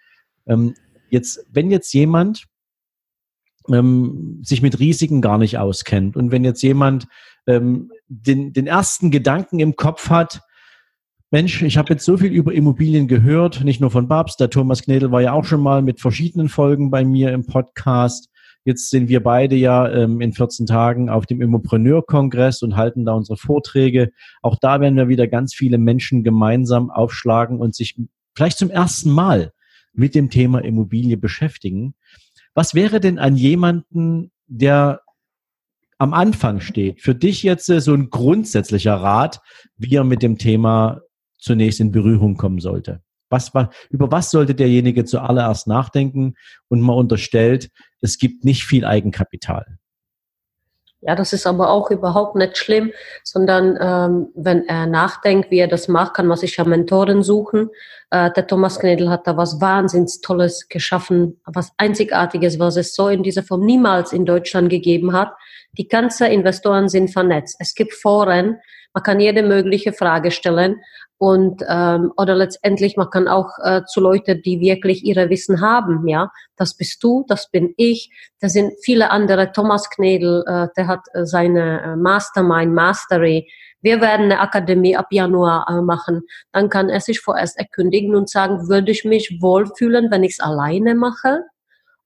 Ähm, 0.46 0.74
jetzt, 1.10 1.44
wenn 1.50 1.72
jetzt 1.72 1.92
jemand 1.92 2.46
ähm, 3.68 4.38
sich 4.42 4.62
mit 4.62 4.78
Risiken 4.78 5.20
gar 5.20 5.38
nicht 5.38 5.58
auskennt. 5.58 6.16
Und 6.16 6.30
wenn 6.30 6.44
jetzt 6.44 6.62
jemand 6.62 7.08
ähm, 7.48 7.90
den, 8.06 8.52
den 8.52 8.68
ersten 8.68 9.10
Gedanken 9.10 9.58
im 9.58 9.74
Kopf 9.74 10.08
hat, 10.08 10.40
Mensch, 11.32 11.62
ich 11.62 11.76
habe 11.76 11.92
jetzt 11.92 12.04
so 12.04 12.16
viel 12.16 12.32
über 12.32 12.52
Immobilien 12.52 13.08
gehört, 13.08 13.64
nicht 13.64 13.80
nur 13.80 13.90
von 13.90 14.06
Babs, 14.06 14.36
der 14.36 14.50
Thomas 14.50 14.82
Knedel 14.82 15.10
war 15.10 15.20
ja 15.20 15.32
auch 15.32 15.44
schon 15.44 15.62
mal 15.62 15.82
mit 15.82 16.00
verschiedenen 16.00 16.48
Folgen 16.48 16.90
bei 16.90 17.04
mir 17.04 17.32
im 17.32 17.44
Podcast. 17.44 18.29
Jetzt 18.64 18.90
sind 18.90 19.08
wir 19.08 19.22
beide 19.22 19.56
ja 19.56 19.90
ähm, 19.90 20.20
in 20.20 20.32
14 20.32 20.66
Tagen 20.66 21.08
auf 21.08 21.26
dem 21.26 21.40
Immopreneur-Kongress 21.40 22.62
und 22.62 22.76
halten 22.76 23.04
da 23.04 23.14
unsere 23.14 23.38
Vorträge. 23.38 24.12
Auch 24.42 24.56
da 24.60 24.80
werden 24.80 24.96
wir 24.96 25.08
wieder 25.08 25.26
ganz 25.26 25.54
viele 25.54 25.78
Menschen 25.78 26.24
gemeinsam 26.24 26.90
aufschlagen 26.90 27.58
und 27.58 27.74
sich 27.74 27.98
vielleicht 28.34 28.58
zum 28.58 28.70
ersten 28.70 29.10
Mal 29.10 29.52
mit 29.92 30.14
dem 30.14 30.30
Thema 30.30 30.62
Immobilie 30.62 31.16
beschäftigen. 31.16 31.94
Was 32.54 32.74
wäre 32.74 33.00
denn 33.00 33.18
an 33.18 33.36
jemanden, 33.36 34.30
der 34.46 35.00
am 35.98 36.14
Anfang 36.14 36.60
steht, 36.60 37.00
für 37.00 37.14
dich 37.14 37.42
jetzt 37.42 37.68
äh, 37.70 37.80
so 37.80 37.94
ein 37.94 38.10
grundsätzlicher 38.10 38.94
Rat, 38.94 39.40
wie 39.76 39.94
er 39.94 40.04
mit 40.04 40.22
dem 40.22 40.38
Thema 40.38 41.00
zunächst 41.38 41.80
in 41.80 41.92
Berührung 41.92 42.36
kommen 42.36 42.58
sollte? 42.58 43.02
Was, 43.30 43.52
über 43.88 44.10
was 44.10 44.30
sollte 44.30 44.54
derjenige 44.54 45.04
zuallererst 45.04 45.66
nachdenken 45.66 46.34
und 46.68 46.80
man 46.80 46.96
unterstellt, 46.96 47.70
es 48.00 48.18
gibt 48.18 48.44
nicht 48.44 48.64
viel 48.64 48.84
Eigenkapital? 48.84 49.78
Ja, 51.02 51.14
das 51.14 51.32
ist 51.32 51.46
aber 51.46 51.70
auch 51.70 51.90
überhaupt 51.90 52.36
nicht 52.36 52.58
schlimm, 52.58 52.92
sondern 53.24 53.78
ähm, 53.80 54.28
wenn 54.34 54.68
er 54.68 54.86
nachdenkt, 54.86 55.50
wie 55.50 55.58
er 55.58 55.68
das 55.68 55.88
macht, 55.88 56.12
kann 56.12 56.26
man 56.26 56.36
sich 56.36 56.58
ja 56.58 56.64
Mentoren 56.64 57.22
suchen. 57.22 57.70
Äh, 58.10 58.30
der 58.32 58.46
Thomas 58.46 58.78
Knedel 58.78 59.08
hat 59.08 59.26
da 59.26 59.34
was 59.38 59.62
wahnsinnig 59.62 60.20
Tolles 60.20 60.68
geschaffen, 60.68 61.40
was 61.46 61.72
Einzigartiges, 61.78 62.58
was 62.58 62.76
es 62.76 62.94
so 62.94 63.08
in 63.08 63.22
dieser 63.22 63.42
Form 63.42 63.64
niemals 63.64 64.12
in 64.12 64.26
Deutschland 64.26 64.68
gegeben 64.68 65.14
hat. 65.14 65.32
Die 65.78 65.88
ganzen 65.88 66.26
Investoren 66.26 66.90
sind 66.90 67.08
vernetzt. 67.08 67.56
Es 67.60 67.74
gibt 67.74 67.94
Foren, 67.94 68.58
man 68.92 69.02
kann 69.02 69.20
jede 69.20 69.42
mögliche 69.42 69.92
Frage 69.92 70.30
stellen 70.30 70.80
und 71.22 71.62
ähm, 71.68 72.12
oder 72.16 72.34
letztendlich 72.34 72.96
man 72.96 73.10
kann 73.10 73.28
auch 73.28 73.50
äh, 73.62 73.82
zu 73.84 74.00
Leute, 74.00 74.36
die 74.36 74.58
wirklich 74.60 75.04
ihre 75.04 75.28
Wissen 75.28 75.60
haben, 75.60 76.08
ja, 76.08 76.30
das 76.56 76.74
bist 76.74 77.04
du, 77.04 77.26
das 77.28 77.50
bin 77.50 77.74
ich, 77.76 78.10
da 78.40 78.48
sind 78.48 78.72
viele 78.82 79.10
andere. 79.10 79.52
Thomas 79.52 79.90
Knedel, 79.90 80.42
äh, 80.46 80.68
der 80.78 80.86
hat 80.86 81.00
äh, 81.12 81.26
seine 81.26 81.82
äh, 81.82 81.96
Mastermind 81.96 82.72
Mastery. 82.72 83.46
Wir 83.82 84.00
werden 84.00 84.24
eine 84.24 84.40
Akademie 84.40 84.96
ab 84.96 85.08
Januar 85.10 85.66
äh, 85.68 85.82
machen. 85.82 86.22
Dann 86.52 86.70
kann 86.70 86.88
er 86.88 87.00
sich 87.00 87.20
vorerst 87.20 87.58
erkündigen 87.58 88.16
und 88.16 88.30
sagen, 88.30 88.70
würde 88.70 88.90
ich 88.90 89.04
mich 89.04 89.38
wohlfühlen, 89.42 90.10
wenn 90.10 90.24
ich 90.24 90.32
es 90.32 90.40
alleine 90.40 90.94
mache? 90.94 91.42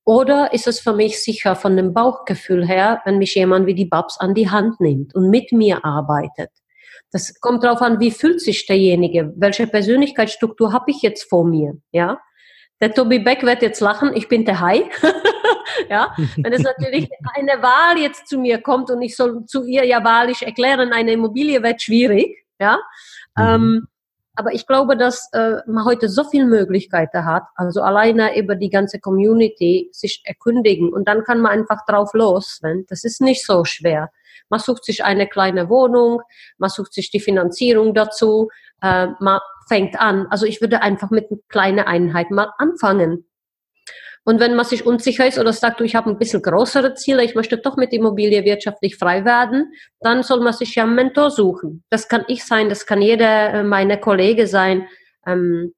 Oder 0.05 0.53
ist 0.53 0.67
es 0.67 0.81
für 0.81 0.93
mich 0.93 1.23
sicher 1.23 1.55
von 1.55 1.77
dem 1.77 1.95
Bauchgefühl 1.95 2.67
her, 2.67 3.01
wenn 3.05 3.19
mich 3.19 3.37
jemand 3.37 3.67
wie 3.67 3.75
die 3.77 3.87
Babs 3.87 4.19
an 4.19 4.35
die 4.35 4.51
Hand 4.51 4.81
nimmt 4.81 5.15
und 5.15 5.31
mit 5.31 5.53
mir 5.53 5.85
arbeitet? 5.85 6.51
Das 7.15 7.39
kommt 7.39 7.63
darauf 7.63 7.81
an, 7.81 8.01
wie 8.01 8.11
fühlt 8.11 8.41
sich 8.41 8.67
derjenige, 8.67 9.33
welche 9.37 9.69
Persönlichkeitsstruktur 9.69 10.73
habe 10.73 10.91
ich 10.91 11.01
jetzt 11.01 11.31
vor 11.31 11.45
mir, 11.47 11.75
ja. 11.93 12.19
Der 12.81 12.93
Tobi 12.93 13.21
Beck 13.21 13.45
wird 13.45 13.63
jetzt 13.63 13.79
lachen, 13.79 14.11
ich 14.17 14.27
bin 14.27 14.45
der 14.45 14.59
Hai. 14.59 14.91
ja, 15.89 16.13
wenn 16.37 16.53
es 16.53 16.65
natürlich 16.65 17.09
eine 17.37 17.63
Wahl 17.63 17.99
jetzt 17.99 18.27
zu 18.27 18.37
mir 18.37 18.61
kommt 18.61 18.91
und 18.91 19.01
ich 19.01 19.15
soll 19.15 19.47
zu 19.47 19.65
ihr 19.65 19.85
ja 19.87 20.03
wahrlich 20.03 20.43
erklären, 20.43 20.93
eine 20.93 21.13
Immobilie 21.13 21.63
wird 21.63 21.81
schwierig, 21.81 22.45
ja. 22.59 22.81
Mhm. 23.37 23.45
Ähm, 23.45 23.89
aber 24.35 24.53
ich 24.53 24.67
glaube, 24.67 24.97
dass 24.97 25.29
äh, 25.35 25.59
man 25.69 25.85
heute 25.85 26.09
so 26.09 26.25
viele 26.25 26.47
Möglichkeiten 26.47 27.25
hat, 27.25 27.45
also 27.55 27.81
alleine 27.83 28.37
über 28.37 28.57
die 28.57 28.71
ganze 28.71 28.99
Community 28.99 29.89
sich 29.93 30.21
erkundigen 30.25 30.93
und 30.93 31.07
dann 31.07 31.23
kann 31.23 31.41
man 31.41 31.53
einfach 31.53 31.87
drauf 31.87 32.13
los. 32.13 32.59
Wenn? 32.61 32.87
Das 32.89 33.05
ist 33.05 33.21
nicht 33.21 33.47
so 33.47 33.65
schwer. 33.65 34.11
Man 34.55 34.61
sucht 34.61 34.85
sich 34.85 35.05
eine 35.05 35.27
kleine 35.27 35.69
Wohnung, 35.69 36.23
man 36.59 36.71
sucht 36.71 36.95
sich 36.95 37.11
die 37.11 37.19
Finanzierung 37.19 37.93
dazu, 37.93 38.51
äh, 38.83 39.09
man 39.19 39.41
fängt 39.67 39.99
an. 39.99 40.29
Also 40.31 40.47
ich 40.47 40.61
würde 40.61 40.81
einfach 40.81 41.11
mit 41.11 41.27
kleinen 41.49 41.81
Einheiten 41.81 42.37
mal 42.37 42.53
anfangen. 42.59 43.27
Und 44.23 44.39
wenn 44.39 44.55
man 44.55 44.65
sich 44.65 44.87
unsicher 44.87 45.27
ist 45.27 45.41
oder 45.41 45.53
sagt, 45.53 45.81
du, 45.81 45.85
ich 45.85 45.97
habe 45.97 46.09
ein 46.09 46.19
bisschen 46.19 46.41
größere 46.41 46.95
Ziele, 46.95 47.25
ich 47.25 47.35
möchte 47.35 47.59
doch 47.59 47.77
mit 47.77 47.93
Immobilie 47.93 48.45
wirtschaftlich 48.45 48.97
frei 48.97 49.25
werden, 49.25 49.73
dann 49.99 50.23
soll 50.23 50.39
man 50.39 50.53
sich 50.53 50.77
ja 50.77 50.85
einen 50.85 50.95
Mentor 50.95 51.33
suchen. 51.33 51.83
Das 51.91 52.09
kann 52.09 52.25
ich 52.29 52.45
sein, 52.45 52.69
das 52.69 52.87
kann 52.87 53.03
jeder 53.03 53.55
äh, 53.55 53.65
meine 53.65 53.99
Kollege 53.99 54.47
sein. 54.47 54.87
Ähm, 55.27 55.75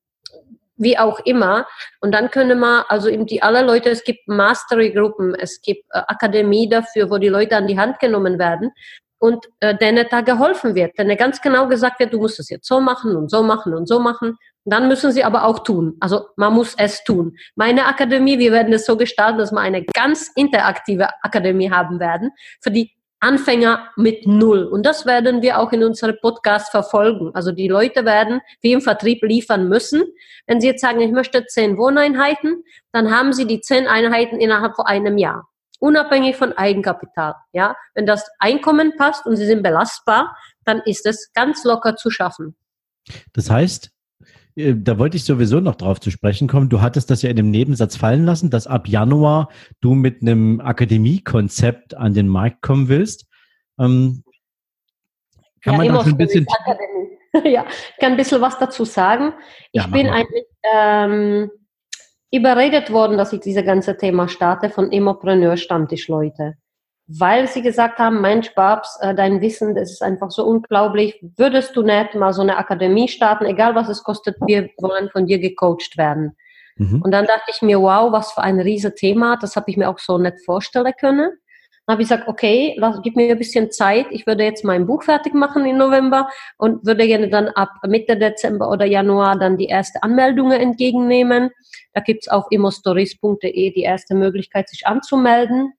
wie 0.77 0.99
auch 0.99 1.21
immer. 1.25 1.67
Und 2.01 2.13
dann 2.13 2.31
können 2.31 2.59
wir, 2.59 2.91
also 2.91 3.09
eben 3.09 3.27
die 3.27 3.43
alle 3.43 3.63
Leute, 3.63 3.91
es 3.91 4.05
gibt 4.05 4.29
Mastery-Gruppen, 4.29 5.35
es 5.35 5.61
gibt 5.61 5.85
äh, 5.91 5.99
Akademie 6.07 6.69
dafür, 6.69 7.11
wo 7.11 7.19
die 7.19 7.29
Leute 7.29 7.57
an 7.57 7.67
die 7.67 7.79
Hand 7.79 7.99
genommen 7.99 8.39
werden 8.39 8.73
und 9.19 9.47
äh, 9.61 9.77
denen 9.77 10.07
da 10.11 10.21
geholfen 10.21 10.75
wird. 10.75 10.99
Denen 10.99 11.17
ganz 11.17 11.41
genau 11.41 11.69
gesagt 11.69 12.01
wird, 12.01 12.13
du 12.13 12.19
musst 12.19 12.39
es 12.39 12.51
jetzt 12.51 12.67
so 12.67 12.81
machen 12.81 13.17
und 13.17 13.31
so 13.31 13.43
machen 13.43 13.75
und 13.75 13.87
so 13.87 13.99
machen. 13.99 14.37
Dann 14.65 14.89
müssen 14.89 15.13
sie 15.13 15.23
aber 15.23 15.45
auch 15.45 15.61
tun. 15.61 15.97
Also 16.01 16.27
man 16.37 16.53
muss 16.53 16.75
es 16.77 17.05
tun. 17.05 17.37
Meine 17.55 17.87
Akademie, 17.87 18.39
wir 18.39 18.51
werden 18.53 18.73
es 18.73 18.85
so 18.85 18.97
gestalten, 18.97 19.39
dass 19.39 19.53
wir 19.53 19.61
eine 19.61 19.85
ganz 19.85 20.31
interaktive 20.35 21.09
Akademie 21.23 21.71
haben 21.71 22.01
werden, 22.01 22.33
für 22.61 22.71
die 22.71 22.96
Anfänger 23.21 23.91
mit 23.97 24.27
Null. 24.27 24.65
Und 24.65 24.85
das 24.85 25.07
werden 25.07 25.43
wir 25.43 25.59
auch 25.59 25.73
in 25.73 25.83
unserem 25.83 26.17
Podcast 26.21 26.71
verfolgen. 26.71 27.31
Also 27.35 27.53
die 27.53 27.69
Leute 27.69 28.05
werden 28.05 28.41
wie 28.61 28.73
im 28.73 28.81
Vertrieb 28.81 29.23
liefern 29.23 29.69
müssen. 29.69 30.05
Wenn 30.47 30.61
sie 30.61 30.69
jetzt 30.69 30.83
sagen, 30.83 31.01
ich 31.01 31.11
möchte 31.11 31.47
zehn 31.47 31.79
Wohneinheiten, 31.79 32.63
dann 32.93 33.11
haben 33.11 33.33
sie 33.33 33.47
die 33.47 33.61
zehn 33.61 33.87
Einheiten 33.87 34.39
innerhalb 34.39 34.77
von 34.77 34.87
einem 34.87 35.19
Jahr. 35.19 35.49
Unabhängig 35.79 36.37
von 36.37 36.53
Eigenkapital. 36.53 37.35
Ja, 37.53 37.77
wenn 37.95 38.07
das 38.07 38.29
Einkommen 38.39 38.97
passt 38.97 39.27
und 39.27 39.37
sie 39.37 39.47
sind 39.47 39.63
belastbar, 39.63 40.37
dann 40.65 40.81
ist 40.85 41.07
es 41.07 41.33
ganz 41.33 41.65
locker 41.65 41.97
zu 41.97 42.11
schaffen. 42.11 42.57
Das 43.33 43.51
heißt, 43.51 43.91
da 44.57 44.99
wollte 44.99 45.19
ich 45.19 45.25
sowieso 45.25 45.61
noch 45.61 45.75
drauf 45.75 46.01
zu 46.01 46.11
sprechen 46.11 46.49
kommen. 46.49 46.71
Du 46.71 46.81
hattest 46.81 47.11
das 47.11 47.21
ja 47.21 47.29
in 47.29 47.37
dem 47.37 47.51
Nebensatz 47.51 47.97
fallen 47.97 48.25
lassen, 48.25 48.49
dass 48.49 48.67
ab 48.67 48.89
Januar 48.89 49.51
du 49.81 49.95
mit 49.95 50.23
einem 50.23 50.61
Akademiekonzept 50.61 51.95
an 51.95 52.15
den 52.15 52.27
Markt 52.27 52.63
kommen 52.63 52.89
willst. 52.89 53.27
Ähm, 53.79 54.25
kann 55.63 55.75
ja, 55.75 55.79
man 55.79 55.89
da 55.89 56.03
schon 56.03 56.13
ein 56.13 56.17
bisschen. 56.17 56.47
ja, 57.45 57.67
ich 57.69 58.01
kann 58.01 58.13
ein 58.13 58.17
bisschen 58.17 58.41
was 58.41 58.59
dazu 58.59 58.87
sagen. 58.87 59.35
Ich 59.73 59.83
ja, 59.83 59.89
bin 59.89 60.07
eigentlich 60.09 60.47
ähm, 60.75 61.51
überredet 62.31 62.91
worden, 62.91 63.19
dass 63.19 63.35
ich 63.35 63.41
dieses 63.41 63.65
ganze 63.65 63.99
Thema 63.99 64.27
starte 64.27 64.71
von 64.71 64.91
Immopreneur-Stammtischleute 64.91 66.55
weil 67.09 67.47
sie 67.47 67.63
gesagt 67.63 67.99
haben, 67.99 68.21
Mensch, 68.21 68.55
Babs, 68.55 68.99
äh, 69.01 69.15
dein 69.15 69.41
Wissen, 69.41 69.75
das 69.75 69.93
ist 69.93 70.03
einfach 70.03 70.31
so 70.31 70.45
unglaublich. 70.45 71.21
Würdest 71.37 71.77
du 71.77 71.83
nicht 71.83 72.15
mal 72.15 72.33
so 72.33 72.43
eine 72.43 72.57
Akademie 72.57 73.09
starten, 73.09 73.47
egal 73.47 73.75
was 73.75 73.89
es 73.89 74.03
kostet, 74.03 74.37
wir 74.47 74.71
wollen 74.79 75.09
von 75.11 75.27
dir 75.27 75.39
gecoacht 75.39 75.97
werden. 75.97 76.37
Mhm. 76.77 77.03
Und 77.03 77.11
dann 77.13 77.27
dachte 77.27 77.51
ich 77.51 77.63
mir, 77.63 77.81
wow, 77.81 78.13
was 78.13 78.33
für 78.33 78.43
ein 78.43 78.61
riesen 78.61 78.95
Thema, 78.95 79.37
das 79.37 79.57
habe 79.57 79.71
ich 79.71 79.77
mir 79.77 79.89
auch 79.89 79.99
so 79.99 80.19
nicht 80.19 80.45
vorstellen 80.45 80.93
können. 80.99 81.31
Dann 81.87 81.95
habe 81.95 82.03
ich 82.03 82.09
gesagt, 82.09 82.27
okay, 82.27 82.75
lass, 82.79 83.01
gib 83.03 83.15
mir 83.15 83.31
ein 83.31 83.39
bisschen 83.39 83.71
Zeit. 83.71 84.07
Ich 84.11 84.27
würde 84.27 84.43
jetzt 84.43 84.65
mein 84.65 84.87
Buch 84.87 85.05
fertig 85.05 85.35
machen 85.35 85.65
im 85.65 85.77
November 85.79 86.29
und 86.59 86.85
würde 86.85 87.07
gerne 87.07 87.29
dann 87.29 87.47
ab 87.49 87.71
Mitte 87.87 88.17
Dezember 88.17 88.69
oder 88.69 88.85
Januar 88.85 89.39
dann 89.39 89.57
die 89.57 89.67
erste 89.67 90.03
Anmeldungen 90.03 90.61
entgegennehmen. 90.61 91.51
Da 91.95 92.01
gibt's 92.01 92.27
auf 92.27 92.47
immostories.de 92.51 93.71
die 93.73 93.83
erste 93.83 94.17
Möglichkeit, 94.17 94.69
sich 94.69 94.89
anzumelden. 94.89 95.75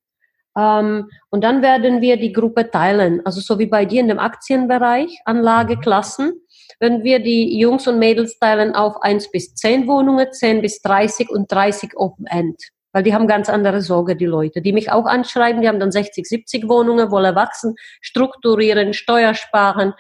Ähm, 0.58 1.10
und 1.30 1.44
dann 1.44 1.62
werden 1.62 2.02
wir 2.02 2.18
die 2.18 2.34
Gruppe 2.34 2.70
teilen. 2.72 3.22
Also 3.26 3.42
so 3.42 3.60
wie 3.60 3.68
bei 3.68 3.86
dir 3.86 4.02
in 4.02 4.08
dem 4.08 4.20
Aktienbereich, 4.20 5.22
Anlageklassen, 5.26 6.34
wenn 6.80 7.04
wir 7.04 7.20
die 7.20 7.60
Jungs 7.60 7.88
und 7.88 8.00
Mädels 8.00 8.40
teilen 8.40 8.76
auf 8.76 9.02
1 9.02 9.32
bis 9.32 9.54
10 9.56 9.88
Wohnungen, 9.88 10.32
10 10.32 10.62
bis 10.62 10.82
30 10.82 11.30
und 11.30 11.52
30 11.52 11.92
Open 11.96 12.26
End. 12.26 12.58
Weil 12.92 13.04
die 13.04 13.14
haben 13.14 13.28
ganz 13.28 13.50
andere 13.50 13.82
Sorge, 13.82 14.16
die 14.16 14.26
Leute, 14.26 14.62
die 14.62 14.74
mich 14.74 14.92
auch 14.92 15.06
anschreiben, 15.06 15.62
die 15.62 15.68
haben 15.68 15.80
dann 15.80 15.92
60, 15.92 16.26
70 16.26 16.68
Wohnungen, 16.68 17.12
wollen 17.12 17.36
wachsen, 17.36 17.76
strukturieren, 18.02 18.94
Steuer 18.94 19.36
sparen. 19.36 19.94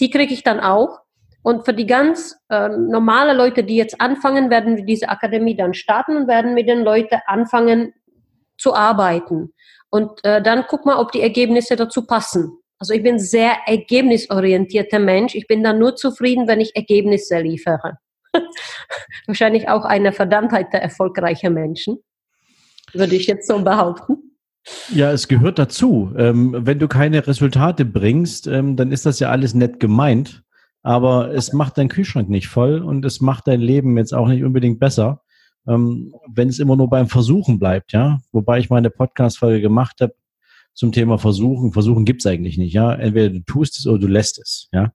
Die 0.00 0.10
kriege 0.10 0.34
ich 0.34 0.42
dann 0.42 0.60
auch. 0.60 1.00
Und 1.42 1.64
für 1.64 1.72
die 1.72 1.86
ganz 1.86 2.36
äh, 2.50 2.68
normale 2.68 3.32
Leute, 3.32 3.62
die 3.62 3.76
jetzt 3.76 4.00
anfangen, 4.00 4.50
werden 4.50 4.76
wir 4.76 4.84
diese 4.84 5.08
Akademie 5.08 5.56
dann 5.56 5.72
starten 5.72 6.16
und 6.16 6.28
werden 6.28 6.54
mit 6.54 6.68
den 6.68 6.82
Leuten 6.82 7.20
anfangen 7.26 7.94
zu 8.66 8.74
arbeiten. 8.74 9.52
Und 9.90 10.24
äh, 10.24 10.42
dann 10.42 10.64
guck 10.68 10.84
mal, 10.84 10.98
ob 10.98 11.12
die 11.12 11.20
Ergebnisse 11.20 11.76
dazu 11.76 12.04
passen. 12.04 12.58
Also 12.80 12.94
ich 12.94 13.02
bin 13.02 13.20
sehr 13.20 13.52
ergebnisorientierter 13.66 14.98
Mensch. 14.98 15.36
Ich 15.36 15.46
bin 15.46 15.62
dann 15.62 15.78
nur 15.78 15.94
zufrieden, 15.94 16.48
wenn 16.48 16.60
ich 16.60 16.74
Ergebnisse 16.74 17.38
liefere. 17.38 17.98
Wahrscheinlich 19.26 19.68
auch 19.68 19.84
eine 19.84 20.12
Verdammtheit 20.12 20.72
der 20.72 20.82
erfolgreichen 20.82 21.54
Menschen, 21.54 21.98
würde 22.92 23.14
ich 23.14 23.28
jetzt 23.28 23.46
so 23.46 23.62
behaupten. 23.62 24.36
Ja, 24.92 25.12
es 25.12 25.28
gehört 25.28 25.60
dazu. 25.60 26.12
Ähm, 26.18 26.56
wenn 26.58 26.80
du 26.80 26.88
keine 26.88 27.24
Resultate 27.24 27.84
bringst, 27.84 28.48
ähm, 28.48 28.74
dann 28.74 28.90
ist 28.90 29.06
das 29.06 29.20
ja 29.20 29.30
alles 29.30 29.54
nett 29.54 29.78
gemeint, 29.78 30.42
aber 30.82 31.32
es 31.32 31.52
macht 31.52 31.78
deinen 31.78 31.88
Kühlschrank 31.88 32.28
nicht 32.28 32.48
voll 32.48 32.82
und 32.82 33.04
es 33.04 33.20
macht 33.20 33.46
dein 33.46 33.60
Leben 33.60 33.96
jetzt 33.96 34.12
auch 34.12 34.26
nicht 34.26 34.42
unbedingt 34.42 34.80
besser 34.80 35.22
ähm, 35.66 36.14
wenn 36.28 36.48
es 36.48 36.58
immer 36.58 36.76
nur 36.76 36.88
beim 36.88 37.08
Versuchen 37.08 37.58
bleibt, 37.58 37.92
ja. 37.92 38.20
Wobei 38.32 38.58
ich 38.58 38.70
meine 38.70 38.90
Podcast-Folge 38.90 39.60
gemacht 39.60 40.00
habe 40.00 40.14
zum 40.74 40.92
Thema 40.92 41.18
Versuchen. 41.18 41.72
Versuchen 41.72 42.04
gibt's 42.04 42.26
eigentlich 42.26 42.58
nicht, 42.58 42.72
ja. 42.72 42.92
Entweder 42.94 43.30
du 43.30 43.40
tust 43.40 43.78
es 43.78 43.86
oder 43.86 43.98
du 43.98 44.06
lässt 44.06 44.38
es, 44.38 44.68
ja. 44.72 44.92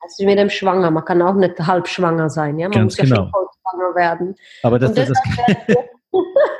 Also 0.00 0.24
mit 0.24 0.38
dem 0.38 0.50
Schwanger, 0.50 0.90
man 0.90 1.04
kann 1.04 1.22
auch 1.22 1.34
nicht 1.34 1.58
halb 1.58 1.88
schwanger 1.88 2.28
sein, 2.28 2.58
ja. 2.58 2.68
Man 2.68 2.78
Ganz 2.78 2.98
muss 2.98 3.08
genau. 3.08 3.16
ja 3.16 3.22
schon 3.22 3.30
voll 3.30 3.46
schwanger 3.60 3.94
werden. 3.94 4.34
Aber 4.62 4.78
das, 4.78 4.92
das, 4.92 5.08
das, 5.08 5.18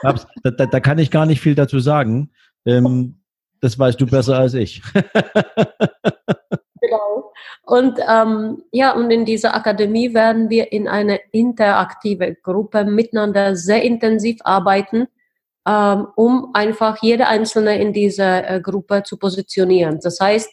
da, 0.42 0.50
da, 0.50 0.66
da, 0.66 0.80
kann 0.80 0.99
ich 0.99 1.11
gar 1.11 1.26
nicht 1.26 1.40
viel 1.40 1.54
dazu 1.54 1.78
sagen. 1.78 2.30
Ähm, 2.66 3.21
das 3.61 3.78
weißt 3.78 4.00
du 4.00 4.06
besser 4.06 4.38
als 4.38 4.54
ich. 4.54 4.83
Und 7.62 7.99
ähm, 8.09 8.62
ja, 8.73 8.93
und 8.93 9.11
in 9.11 9.25
dieser 9.25 9.55
Akademie 9.55 10.14
werden 10.14 10.50
wir 10.50 10.73
in 10.73 10.88
eine 10.88 11.21
interaktive 11.33 12.35
Gruppe 12.43 12.85
miteinander 12.85 13.57
sehr 13.57 13.83
intensiv 13.83 14.38
arbeiten, 14.45 15.09
ähm, 15.67 16.07
um 16.17 16.50
einfach 16.55 17.03
jede 17.03 17.26
Einzelne 17.26 17.81
in 17.81 17.93
dieser 17.93 18.50
äh, 18.50 18.61
Gruppe 18.61 19.03
zu 19.03 19.17
positionieren. 19.17 19.99
Das 20.03 20.21
heißt, 20.21 20.50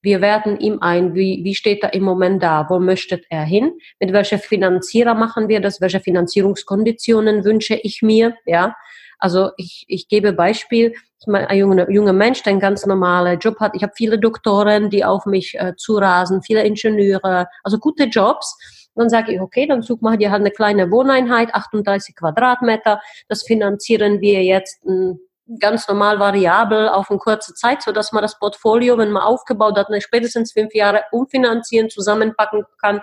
Wir 0.00 0.20
werten 0.20 0.58
ihm 0.60 0.78
ein, 0.80 1.14
wie, 1.14 1.40
wie 1.42 1.56
steht 1.56 1.82
er 1.82 1.92
im 1.92 2.04
Moment 2.04 2.40
da, 2.42 2.66
wo 2.68 2.78
möchte 2.78 3.20
er 3.30 3.42
hin, 3.42 3.72
mit 3.98 4.12
welcher 4.12 4.38
Finanzierer 4.38 5.14
machen 5.14 5.48
wir 5.48 5.60
das, 5.60 5.80
welche 5.80 5.98
Finanzierungskonditionen 5.98 7.44
wünsche 7.44 7.74
ich 7.74 8.00
mir, 8.02 8.36
ja. 8.46 8.76
Also 9.18 9.50
ich, 9.56 9.84
ich 9.88 10.08
gebe 10.08 10.32
Beispiel, 10.32 10.94
ich 11.20 11.26
meine, 11.26 11.50
ein 11.50 11.58
junger, 11.58 11.90
junger 11.90 12.12
Mensch, 12.12 12.42
der 12.42 12.52
einen 12.52 12.60
ganz 12.60 12.86
normalen 12.86 13.38
Job 13.38 13.58
hat. 13.60 13.74
Ich 13.74 13.82
habe 13.82 13.92
viele 13.96 14.18
Doktoren, 14.18 14.90
die 14.90 15.04
auf 15.04 15.26
mich 15.26 15.54
äh, 15.58 15.74
zurasen, 15.76 16.42
viele 16.42 16.62
Ingenieure, 16.62 17.48
also 17.64 17.78
gute 17.78 18.04
Jobs. 18.04 18.56
Dann 18.94 19.08
sage 19.08 19.34
ich, 19.34 19.40
okay, 19.40 19.66
dann 19.66 19.82
such 19.82 20.00
mal 20.00 20.16
dir 20.16 20.30
halt 20.30 20.40
eine 20.40 20.50
kleine 20.50 20.90
Wohneinheit, 20.90 21.54
38 21.54 22.16
Quadratmeter. 22.16 23.00
Das 23.28 23.42
finanzieren 23.42 24.20
wir 24.20 24.42
jetzt 24.42 24.84
m, 24.84 25.18
hm, 25.46 25.58
ganz 25.60 25.88
normal 25.88 26.20
variabel 26.20 26.88
auf 26.88 27.10
eine 27.10 27.18
kurze 27.18 27.54
Zeit, 27.54 27.82
so 27.82 27.90
dass 27.90 28.12
man 28.12 28.22
das 28.22 28.38
Portfolio, 28.38 28.98
wenn 28.98 29.10
man 29.10 29.22
aufgebaut 29.22 29.78
hat, 29.78 29.88
spätestens 30.02 30.52
fünf 30.52 30.74
Jahre 30.74 31.04
umfinanzieren, 31.10 31.88
zusammenpacken 31.88 32.64
kann 32.80 33.00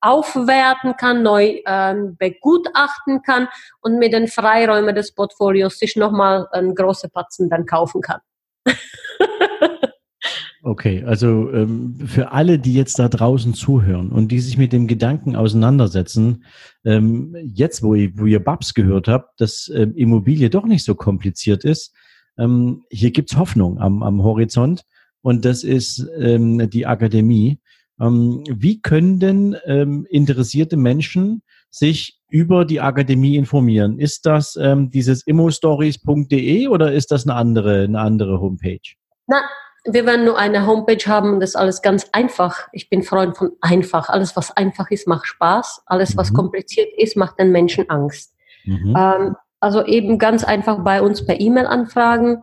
aufwerten 0.00 0.96
kann, 0.96 1.22
neu 1.22 1.60
ähm, 1.66 2.16
begutachten 2.18 3.22
kann 3.22 3.48
und 3.80 3.98
mit 3.98 4.12
den 4.12 4.28
Freiräumen 4.28 4.94
des 4.94 5.14
Portfolios 5.14 5.78
sich 5.78 5.96
nochmal 5.96 6.46
einen 6.52 6.74
großen 6.74 7.10
Patzen 7.10 7.48
dann 7.50 7.66
kaufen 7.66 8.00
kann. 8.00 8.20
Okay, 10.66 11.04
also 11.04 11.52
ähm, 11.52 11.94
für 12.06 12.32
alle, 12.32 12.58
die 12.58 12.74
jetzt 12.74 12.98
da 12.98 13.08
draußen 13.08 13.54
zuhören 13.54 14.10
und 14.10 14.32
die 14.32 14.40
sich 14.40 14.58
mit 14.58 14.72
dem 14.72 14.88
Gedanken 14.88 15.36
auseinandersetzen, 15.36 16.44
ähm, 16.84 17.36
jetzt, 17.44 17.84
wo 17.84 17.94
ihr, 17.94 18.10
wo 18.18 18.26
ihr 18.26 18.42
Babs 18.42 18.74
gehört 18.74 19.06
habt, 19.06 19.40
dass 19.40 19.70
ähm, 19.72 19.94
Immobilie 19.94 20.50
doch 20.50 20.66
nicht 20.66 20.82
so 20.82 20.96
kompliziert 20.96 21.64
ist, 21.64 21.94
ähm, 22.36 22.82
hier 22.90 23.12
gibt's 23.12 23.36
Hoffnung 23.36 23.78
am, 23.78 24.02
am 24.02 24.24
Horizont 24.24 24.82
und 25.22 25.44
das 25.44 25.62
ist 25.62 26.04
ähm, 26.18 26.68
die 26.68 26.84
Akademie. 26.84 27.60
Ähm, 28.00 28.44
wie 28.48 28.80
können 28.80 29.20
denn 29.20 29.56
ähm, 29.64 30.06
interessierte 30.10 30.76
Menschen 30.76 31.42
sich 31.70 32.18
über 32.28 32.64
die 32.64 32.80
Akademie 32.80 33.36
informieren? 33.36 33.98
Ist 33.98 34.26
das 34.26 34.56
ähm, 34.56 34.90
dieses 34.90 35.26
immostories.de 35.26 36.68
oder 36.68 36.92
ist 36.92 37.10
das 37.10 37.26
eine 37.26 37.34
andere, 37.34 37.84
eine 37.84 38.00
andere 38.00 38.40
Homepage? 38.40 38.80
Na, 39.26 39.42
wir 39.84 40.04
werden 40.04 40.24
nur 40.24 40.38
eine 40.38 40.66
Homepage 40.66 41.04
haben 41.06 41.34
und 41.34 41.40
das 41.40 41.50
ist 41.50 41.56
alles 41.56 41.82
ganz 41.82 42.08
einfach. 42.12 42.68
Ich 42.72 42.88
bin 42.90 43.02
Freund 43.02 43.36
von 43.36 43.52
einfach. 43.60 44.08
Alles, 44.08 44.36
was 44.36 44.56
einfach 44.56 44.90
ist, 44.90 45.06
macht 45.06 45.26
Spaß. 45.26 45.82
Alles, 45.86 46.16
was 46.16 46.30
mhm. 46.30 46.36
kompliziert 46.36 46.88
ist, 46.96 47.16
macht 47.16 47.38
den 47.38 47.52
Menschen 47.52 47.88
Angst. 47.88 48.34
Mhm. 48.64 48.94
Ähm, 48.96 49.36
also 49.60 49.84
eben 49.84 50.18
ganz 50.18 50.44
einfach 50.44 50.82
bei 50.82 51.00
uns 51.00 51.24
per 51.24 51.40
E-Mail 51.40 51.66
anfragen 51.66 52.42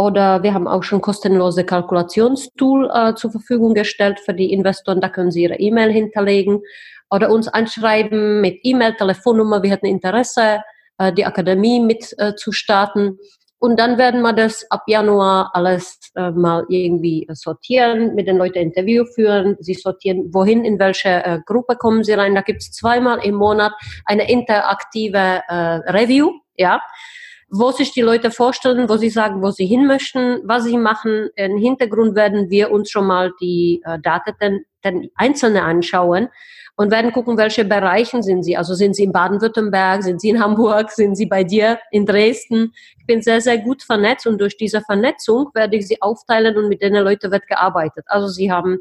oder 0.00 0.42
wir 0.42 0.54
haben 0.54 0.66
auch 0.66 0.82
schon 0.82 1.02
kostenlose 1.02 1.64
Kalkulationstool 1.64 2.90
äh, 2.90 3.14
zur 3.16 3.32
Verfügung 3.32 3.74
gestellt 3.74 4.18
für 4.18 4.32
die 4.32 4.50
Investoren. 4.50 5.02
Da 5.02 5.10
können 5.10 5.30
sie 5.30 5.42
ihre 5.42 5.58
E-Mail 5.60 5.92
hinterlegen 5.92 6.62
oder 7.10 7.30
uns 7.30 7.48
anschreiben 7.48 8.40
mit 8.40 8.60
E-Mail, 8.62 8.94
Telefonnummer. 8.94 9.62
Wir 9.62 9.72
hätten 9.72 9.84
Interesse, 9.84 10.62
äh, 10.96 11.12
die 11.12 11.26
Akademie 11.26 11.80
mit 11.80 12.14
äh, 12.16 12.34
zu 12.34 12.50
starten. 12.50 13.18
Und 13.58 13.78
dann 13.78 13.98
werden 13.98 14.22
wir 14.22 14.32
das 14.32 14.64
ab 14.70 14.84
Januar 14.86 15.50
alles 15.52 15.98
äh, 16.16 16.30
mal 16.30 16.64
irgendwie 16.70 17.28
sortieren, 17.32 18.14
mit 18.14 18.26
den 18.26 18.38
Leuten 18.38 18.58
Interview 18.58 19.04
führen. 19.04 19.58
Sie 19.60 19.74
sortieren, 19.74 20.32
wohin, 20.32 20.64
in 20.64 20.78
welche 20.78 21.10
äh, 21.10 21.40
Gruppe 21.44 21.76
kommen 21.76 22.04
sie 22.04 22.14
rein. 22.14 22.34
Da 22.34 22.40
gibt 22.40 22.62
es 22.62 22.72
zweimal 22.72 23.22
im 23.22 23.34
Monat 23.34 23.72
eine 24.06 24.30
interaktive 24.30 25.42
äh, 25.46 25.54
Review, 25.90 26.30
ja 26.56 26.80
wo 27.50 27.72
sich 27.72 27.92
die 27.92 28.00
Leute 28.00 28.30
vorstellen, 28.30 28.88
wo 28.88 28.96
sie 28.96 29.10
sagen, 29.10 29.42
wo 29.42 29.50
sie 29.50 29.66
hin 29.66 29.86
möchten, 29.86 30.40
was 30.44 30.64
sie 30.64 30.78
machen. 30.78 31.30
Im 31.34 31.58
Hintergrund 31.58 32.14
werden 32.14 32.48
wir 32.48 32.70
uns 32.70 32.90
schon 32.90 33.06
mal 33.06 33.32
die 33.40 33.82
äh, 33.84 33.98
Daten 33.98 34.34
den, 34.40 34.64
den 34.84 35.10
Einzelne 35.16 35.62
anschauen 35.62 36.28
und 36.76 36.90
werden 36.90 37.12
gucken, 37.12 37.36
welche 37.36 37.64
Bereichen 37.64 38.22
sind 38.22 38.44
sie. 38.44 38.56
Also 38.56 38.74
sind 38.74 38.94
sie 38.94 39.02
in 39.02 39.12
Baden-Württemberg, 39.12 40.02
sind 40.02 40.20
sie 40.20 40.30
in 40.30 40.42
Hamburg, 40.42 40.92
sind 40.92 41.16
sie 41.16 41.26
bei 41.26 41.42
dir 41.42 41.78
in 41.90 42.06
Dresden. 42.06 42.72
Ich 42.98 43.06
bin 43.06 43.20
sehr, 43.20 43.40
sehr 43.40 43.58
gut 43.58 43.82
vernetzt 43.82 44.26
und 44.26 44.40
durch 44.40 44.56
diese 44.56 44.80
Vernetzung 44.80 45.50
werde 45.52 45.76
ich 45.76 45.88
sie 45.88 46.00
aufteilen 46.00 46.56
und 46.56 46.68
mit 46.68 46.80
denen 46.80 47.04
Leute 47.04 47.30
wird 47.30 47.48
gearbeitet. 47.48 48.04
Also 48.06 48.28
sie 48.28 48.50
haben 48.50 48.78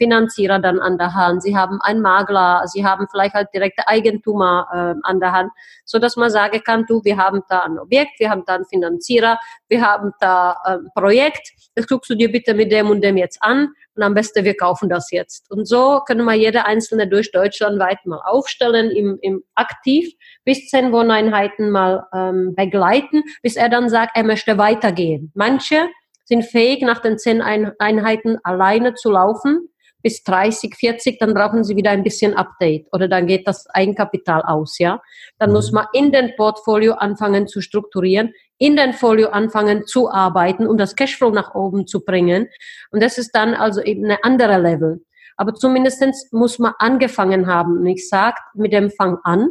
Finanzierer 0.00 0.58
dann 0.58 0.80
an 0.80 0.96
der 0.96 1.14
Hand, 1.14 1.42
sie 1.42 1.56
haben 1.56 1.78
einen 1.82 2.00
Makler, 2.00 2.62
sie 2.66 2.86
haben 2.86 3.06
vielleicht 3.10 3.34
halt 3.34 3.48
direkte 3.52 3.86
Eigentümer 3.86 4.66
äh, 4.72 5.00
an 5.02 5.20
der 5.20 5.32
Hand, 5.32 5.50
so 5.84 5.98
dass 5.98 6.16
man 6.16 6.30
sagen 6.30 6.62
kann, 6.64 6.86
du, 6.86 7.04
wir 7.04 7.18
haben 7.18 7.42
da 7.50 7.60
ein 7.60 7.78
Objekt, 7.78 8.18
wir 8.18 8.30
haben 8.30 8.44
da 8.46 8.54
einen 8.54 8.64
Finanzierer, 8.64 9.38
wir 9.68 9.82
haben 9.82 10.12
da 10.20 10.56
ein 10.64 10.88
Projekt, 10.94 11.50
das 11.74 11.86
guckst 11.86 12.08
du 12.08 12.14
dir 12.14 12.32
bitte 12.32 12.54
mit 12.54 12.72
dem 12.72 12.88
und 12.88 13.02
dem 13.02 13.18
jetzt 13.18 13.42
an 13.42 13.74
und 13.94 14.02
am 14.02 14.14
besten 14.14 14.44
wir 14.44 14.56
kaufen 14.56 14.88
das 14.88 15.10
jetzt. 15.10 15.50
Und 15.50 15.66
so 15.66 16.00
können 16.06 16.24
wir 16.24 16.34
jede 16.34 16.64
einzelne 16.64 17.06
durch 17.06 17.30
Deutschland 17.32 17.78
weit 17.78 18.04
mal 18.06 18.20
aufstellen, 18.24 18.90
im, 18.90 19.18
im 19.20 19.42
aktiv 19.54 20.14
bis 20.44 20.68
zehn 20.68 20.92
Wohneinheiten 20.92 21.70
mal 21.70 22.06
ähm, 22.14 22.54
begleiten, 22.56 23.22
bis 23.42 23.56
er 23.56 23.68
dann 23.68 23.90
sagt, 23.90 24.16
er 24.16 24.24
möchte 24.24 24.56
weitergehen. 24.56 25.30
Manche 25.34 25.88
sind 26.24 26.44
fähig, 26.44 26.82
nach 26.82 27.00
den 27.00 27.18
zehn 27.18 27.42
Einheiten 27.42 28.38
alleine 28.44 28.94
zu 28.94 29.10
laufen 29.10 29.69
bis 30.02 30.22
30, 30.24 30.74
40, 30.74 31.18
dann 31.18 31.34
brauchen 31.34 31.64
sie 31.64 31.76
wieder 31.76 31.90
ein 31.90 32.02
bisschen 32.02 32.34
Update 32.34 32.86
oder 32.92 33.08
dann 33.08 33.26
geht 33.26 33.46
das 33.46 33.66
Eigenkapital 33.70 34.42
aus, 34.42 34.78
ja. 34.78 35.00
Dann 35.38 35.52
muss 35.52 35.70
mhm. 35.70 35.76
man 35.76 35.86
in 35.92 36.12
den 36.12 36.34
Portfolio 36.36 36.94
anfangen 36.94 37.48
zu 37.48 37.60
strukturieren, 37.60 38.32
in 38.58 38.76
den 38.76 38.92
Folio 38.92 39.30
anfangen 39.30 39.86
zu 39.86 40.10
arbeiten, 40.10 40.66
um 40.66 40.76
das 40.76 40.96
Cashflow 40.96 41.30
nach 41.30 41.54
oben 41.54 41.86
zu 41.86 42.04
bringen. 42.04 42.48
Und 42.90 43.02
das 43.02 43.18
ist 43.18 43.32
dann 43.32 43.54
also 43.54 43.82
eben 43.82 44.04
eine 44.04 44.22
andere 44.22 44.58
Level. 44.58 45.04
Aber 45.36 45.54
zumindestens 45.54 46.28
muss 46.32 46.58
man 46.58 46.74
angefangen 46.78 47.46
haben. 47.46 47.78
Und 47.78 47.86
ich 47.86 48.08
sage, 48.08 48.36
mit 48.54 48.74
dem 48.74 48.90
Fang 48.90 49.16
an 49.24 49.48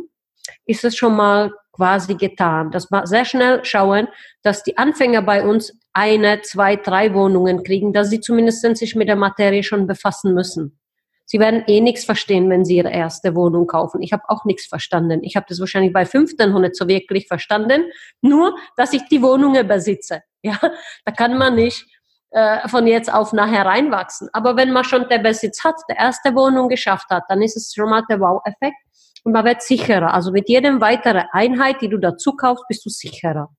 ist 0.66 0.84
es 0.84 0.96
schon 0.96 1.16
mal 1.16 1.52
quasi 1.72 2.16
getan. 2.16 2.72
Dass 2.72 2.92
wir 2.92 3.08
sehr 3.08 3.26
schnell 3.26 3.64
schauen, 3.64 4.08
dass 4.44 4.64
die 4.64 4.78
Anfänger 4.78 5.22
bei 5.22 5.44
uns 5.44 5.74
eine, 5.94 6.42
zwei, 6.42 6.76
drei 6.76 7.14
Wohnungen 7.14 7.64
kriegen, 7.64 7.94
dass 7.94 8.10
sie 8.10 8.20
zumindest 8.20 8.62
sich 8.78 8.96
mit 8.96 9.08
der 9.08 9.16
Materie 9.16 9.64
schon 9.64 9.88
befassen 9.88 10.34
müssen. 10.34 10.80
Sie 11.26 11.40
werden 11.40 11.64
eh 11.68 11.80
nichts 11.80 12.06
verstehen, 12.06 12.50
wenn 12.50 12.66
sie 12.66 12.78
ihre 12.78 12.90
erste 12.90 13.36
Wohnung 13.36 13.68
kaufen. 13.68 14.02
Ich 14.02 14.14
habe 14.14 14.24
auch 14.30 14.46
nichts 14.46 14.66
verstanden. 14.66 15.24
Ich 15.24 15.36
habe 15.36 15.46
das 15.48 15.60
wahrscheinlich 15.60 15.94
bei 15.94 16.06
fünften 16.06 16.52
noch 16.52 16.60
nicht 16.60 16.76
so 16.76 16.88
wirklich 16.88 17.28
verstanden. 17.28 17.84
Nur, 18.22 18.58
dass 18.78 18.94
ich 18.94 19.08
die 19.10 19.22
Wohnungen 19.22 19.68
besitze. 19.68 20.22
Ja, 20.42 20.58
da 21.04 21.12
kann 21.12 21.38
man 21.38 21.56
nicht 21.56 21.86
äh, 22.32 22.66
von 22.70 22.88
jetzt 22.88 23.14
auf 23.14 23.34
nachher 23.34 23.66
reinwachsen. 23.66 24.30
Aber 24.32 24.56
wenn 24.56 24.72
man 24.72 24.86
schon 24.86 25.10
der 25.10 25.18
Besitz 25.18 25.66
hat, 25.66 25.76
der 25.90 25.98
erste 25.98 26.34
Wohnung 26.34 26.70
geschafft 26.70 27.10
hat, 27.10 27.24
dann 27.28 27.42
ist 27.42 27.58
es 27.58 27.74
schon 27.74 27.90
mal 27.90 28.04
der 28.10 28.22
Wow-Effekt 28.22 28.78
und 29.24 29.34
man 29.34 29.46
wird 29.46 29.62
sicherer. 29.62 30.14
Also 30.14 30.32
mit 30.32 30.50
jedem 30.50 30.82
weiteren 30.82 31.24
Einheit, 31.32 31.82
die 31.82 31.90
du 31.90 31.98
dazu 31.98 32.34
kaufst, 32.34 32.66
bist 32.68 32.86
du 32.86 32.90
sicherer. 32.90 33.50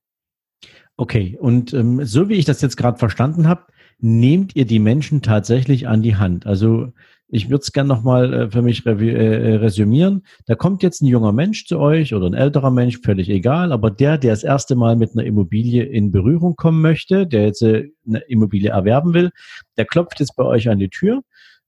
Okay, 0.97 1.37
und 1.39 1.73
ähm, 1.73 2.05
so 2.05 2.29
wie 2.29 2.35
ich 2.35 2.45
das 2.45 2.61
jetzt 2.61 2.77
gerade 2.77 2.97
verstanden 2.97 3.47
habe, 3.47 3.65
nehmt 3.99 4.55
ihr 4.55 4.65
die 4.65 4.79
Menschen 4.79 5.21
tatsächlich 5.21 5.87
an 5.87 6.01
die 6.01 6.15
Hand. 6.15 6.45
Also 6.45 6.91
ich 7.27 7.49
würde 7.49 7.61
es 7.61 7.71
gerne 7.71 7.87
nochmal 7.87 8.33
äh, 8.33 8.51
für 8.51 8.61
mich 8.61 8.85
äh, 8.85 8.91
äh, 8.91 9.55
resümieren. 9.55 10.25
Da 10.47 10.55
kommt 10.55 10.83
jetzt 10.83 11.01
ein 11.01 11.07
junger 11.07 11.31
Mensch 11.31 11.65
zu 11.65 11.79
euch 11.79 12.13
oder 12.13 12.27
ein 12.27 12.33
älterer 12.33 12.71
Mensch, 12.71 12.99
völlig 13.01 13.29
egal, 13.29 13.71
aber 13.71 13.89
der, 13.89 14.17
der 14.17 14.31
das 14.31 14.43
erste 14.43 14.75
Mal 14.75 14.97
mit 14.97 15.13
einer 15.13 15.23
Immobilie 15.23 15.83
in 15.83 16.11
Berührung 16.11 16.55
kommen 16.55 16.81
möchte, 16.81 17.25
der 17.25 17.45
jetzt 17.45 17.61
äh, 17.61 17.89
eine 18.05 18.19
Immobilie 18.27 18.69
erwerben 18.69 19.13
will, 19.13 19.31
der 19.77 19.85
klopft 19.85 20.19
jetzt 20.19 20.35
bei 20.35 20.43
euch 20.43 20.69
an 20.69 20.79
die 20.79 20.89
Tür 20.89 21.21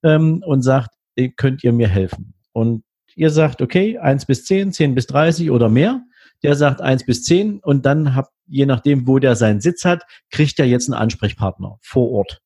ähm, 0.03 0.43
und 0.45 0.63
sagt, 0.63 0.89
könnt 1.37 1.63
ihr 1.63 1.71
mir 1.71 1.87
helfen? 1.87 2.33
Und 2.51 2.83
ihr 3.15 3.29
sagt, 3.29 3.61
okay, 3.61 3.97
eins 3.97 4.25
bis 4.25 4.45
zehn, 4.45 4.71
zehn 4.71 4.95
bis 4.95 5.07
dreißig 5.07 5.51
oder 5.51 5.69
mehr 5.69 6.03
der 6.43 6.55
sagt 6.55 6.81
eins 6.81 7.05
bis 7.05 7.23
zehn 7.23 7.59
und 7.59 7.85
dann 7.85 8.15
habt, 8.15 8.31
je 8.45 8.65
nachdem, 8.65 9.07
wo 9.07 9.17
der 9.17 9.35
seinen 9.35 9.61
Sitz 9.61 9.85
hat, 9.85 10.03
kriegt 10.29 10.59
er 10.59 10.65
jetzt 10.65 10.89
einen 10.89 11.01
Ansprechpartner 11.01 11.77
vor 11.81 12.11
Ort. 12.11 12.41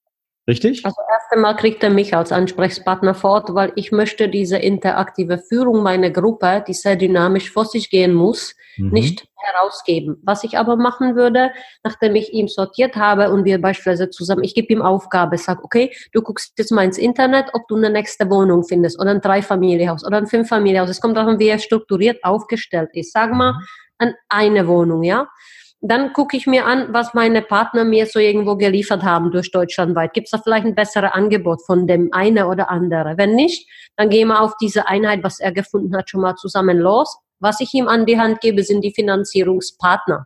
Richtig? 0.48 0.86
Also 0.86 0.96
erst 1.12 1.32
einmal 1.32 1.58
kriegt 1.58 1.84
er 1.84 1.90
mich 1.90 2.16
als 2.16 2.32
Ansprechpartner 2.32 3.14
vor 3.14 3.32
Ort, 3.32 3.54
weil 3.54 3.74
ich 3.76 3.92
möchte 3.92 4.30
diese 4.30 4.58
interaktive 4.58 5.40
Führung 5.40 5.84
meiner 5.84 6.10
Gruppe, 6.10 6.64
die 6.66 6.74
sehr 6.74 6.96
dynamisch 6.96 7.52
vor 7.52 7.66
sich 7.66 7.90
gehen 7.90 8.14
muss, 8.14 8.56
mhm. 8.78 8.92
nicht 8.92 9.28
herausgeben. 9.36 10.22
Was 10.24 10.46
ich 10.46 10.58
aber 10.58 10.78
machen 10.78 11.18
würde, 11.18 11.52
nachdem 11.84 12.16
ich 12.16 12.32
ihn 12.32 12.48
sortiert 12.48 12.96
habe 12.96 13.30
und 13.30 13.44
wir 13.44 13.62
beispielsweise 13.62 14.10
zusammen, 14.10 14.46
ich 14.46 14.56
gebe 14.56 14.72
ihm 14.72 14.82
Aufgabe, 14.82 15.38
sag, 15.38 15.66
okay, 15.66 15.94
du 16.14 16.22
guckst 16.22 16.54
jetzt 16.58 16.72
mal 16.72 16.86
ins 16.86 16.98
Internet, 16.98 17.48
ob 17.52 17.68
du 17.68 17.76
eine 17.76 17.90
nächste 17.90 18.30
Wohnung 18.30 18.64
findest 18.64 19.02
oder 19.02 19.12
ein 19.12 19.22
Dreifamilienhaus 19.22 20.06
oder 20.06 20.18
ein 20.18 20.28
Fünffamilienhaus. 20.28 20.90
Es 20.90 21.02
kommt 21.02 21.18
darauf 21.18 21.32
an, 21.32 21.40
wie 21.40 21.50
er 21.50 21.60
strukturiert 21.60 22.24
aufgestellt 22.24 22.92
ist. 22.94 23.12
Sag 23.12 23.34
mal, 23.34 23.54
mhm 23.54 23.66
an 23.98 24.14
eine 24.30 24.68
Wohnung, 24.68 25.04
ja. 25.04 25.28
Dann 25.82 26.12
gucke 26.14 26.36
ich 26.36 26.48
mir 26.48 26.66
an, 26.66 26.92
was 26.92 27.14
meine 27.14 27.42
Partner 27.42 27.84
mir 27.84 28.08
so 28.08 28.20
irgendwo 28.20 28.56
geliefert 28.56 29.04
haben 29.04 29.32
durch 29.32 29.52
deutschlandweit. 29.52 30.14
Gibt 30.14 30.28
es 30.28 30.32
da 30.32 30.40
vielleicht 30.40 30.66
ein 30.66 30.74
besseres 30.74 31.12
Angebot 31.12 31.64
von 31.66 31.86
dem 31.86 32.10
eine 32.12 32.48
oder 32.48 32.70
andere? 32.72 33.18
Wenn 33.18 33.36
nicht, 33.36 33.70
dann 33.96 34.10
gehen 34.10 34.30
wir 34.30 34.42
auf 34.42 34.54
diese 34.60 34.88
Einheit, 34.88 35.24
was 35.24 35.40
er 35.40 35.52
gefunden 35.52 35.96
hat, 35.96 36.10
schon 36.10 36.22
mal 36.22 36.36
zusammen 36.36 36.78
los. 36.78 37.18
Was 37.40 37.60
ich 37.62 37.74
ihm 37.76 37.88
an 37.88 38.08
die 38.08 38.20
Hand 38.20 38.42
gebe, 38.42 38.64
sind 38.64 38.82
die 38.84 38.94
Finanzierungspartner. 38.94 40.26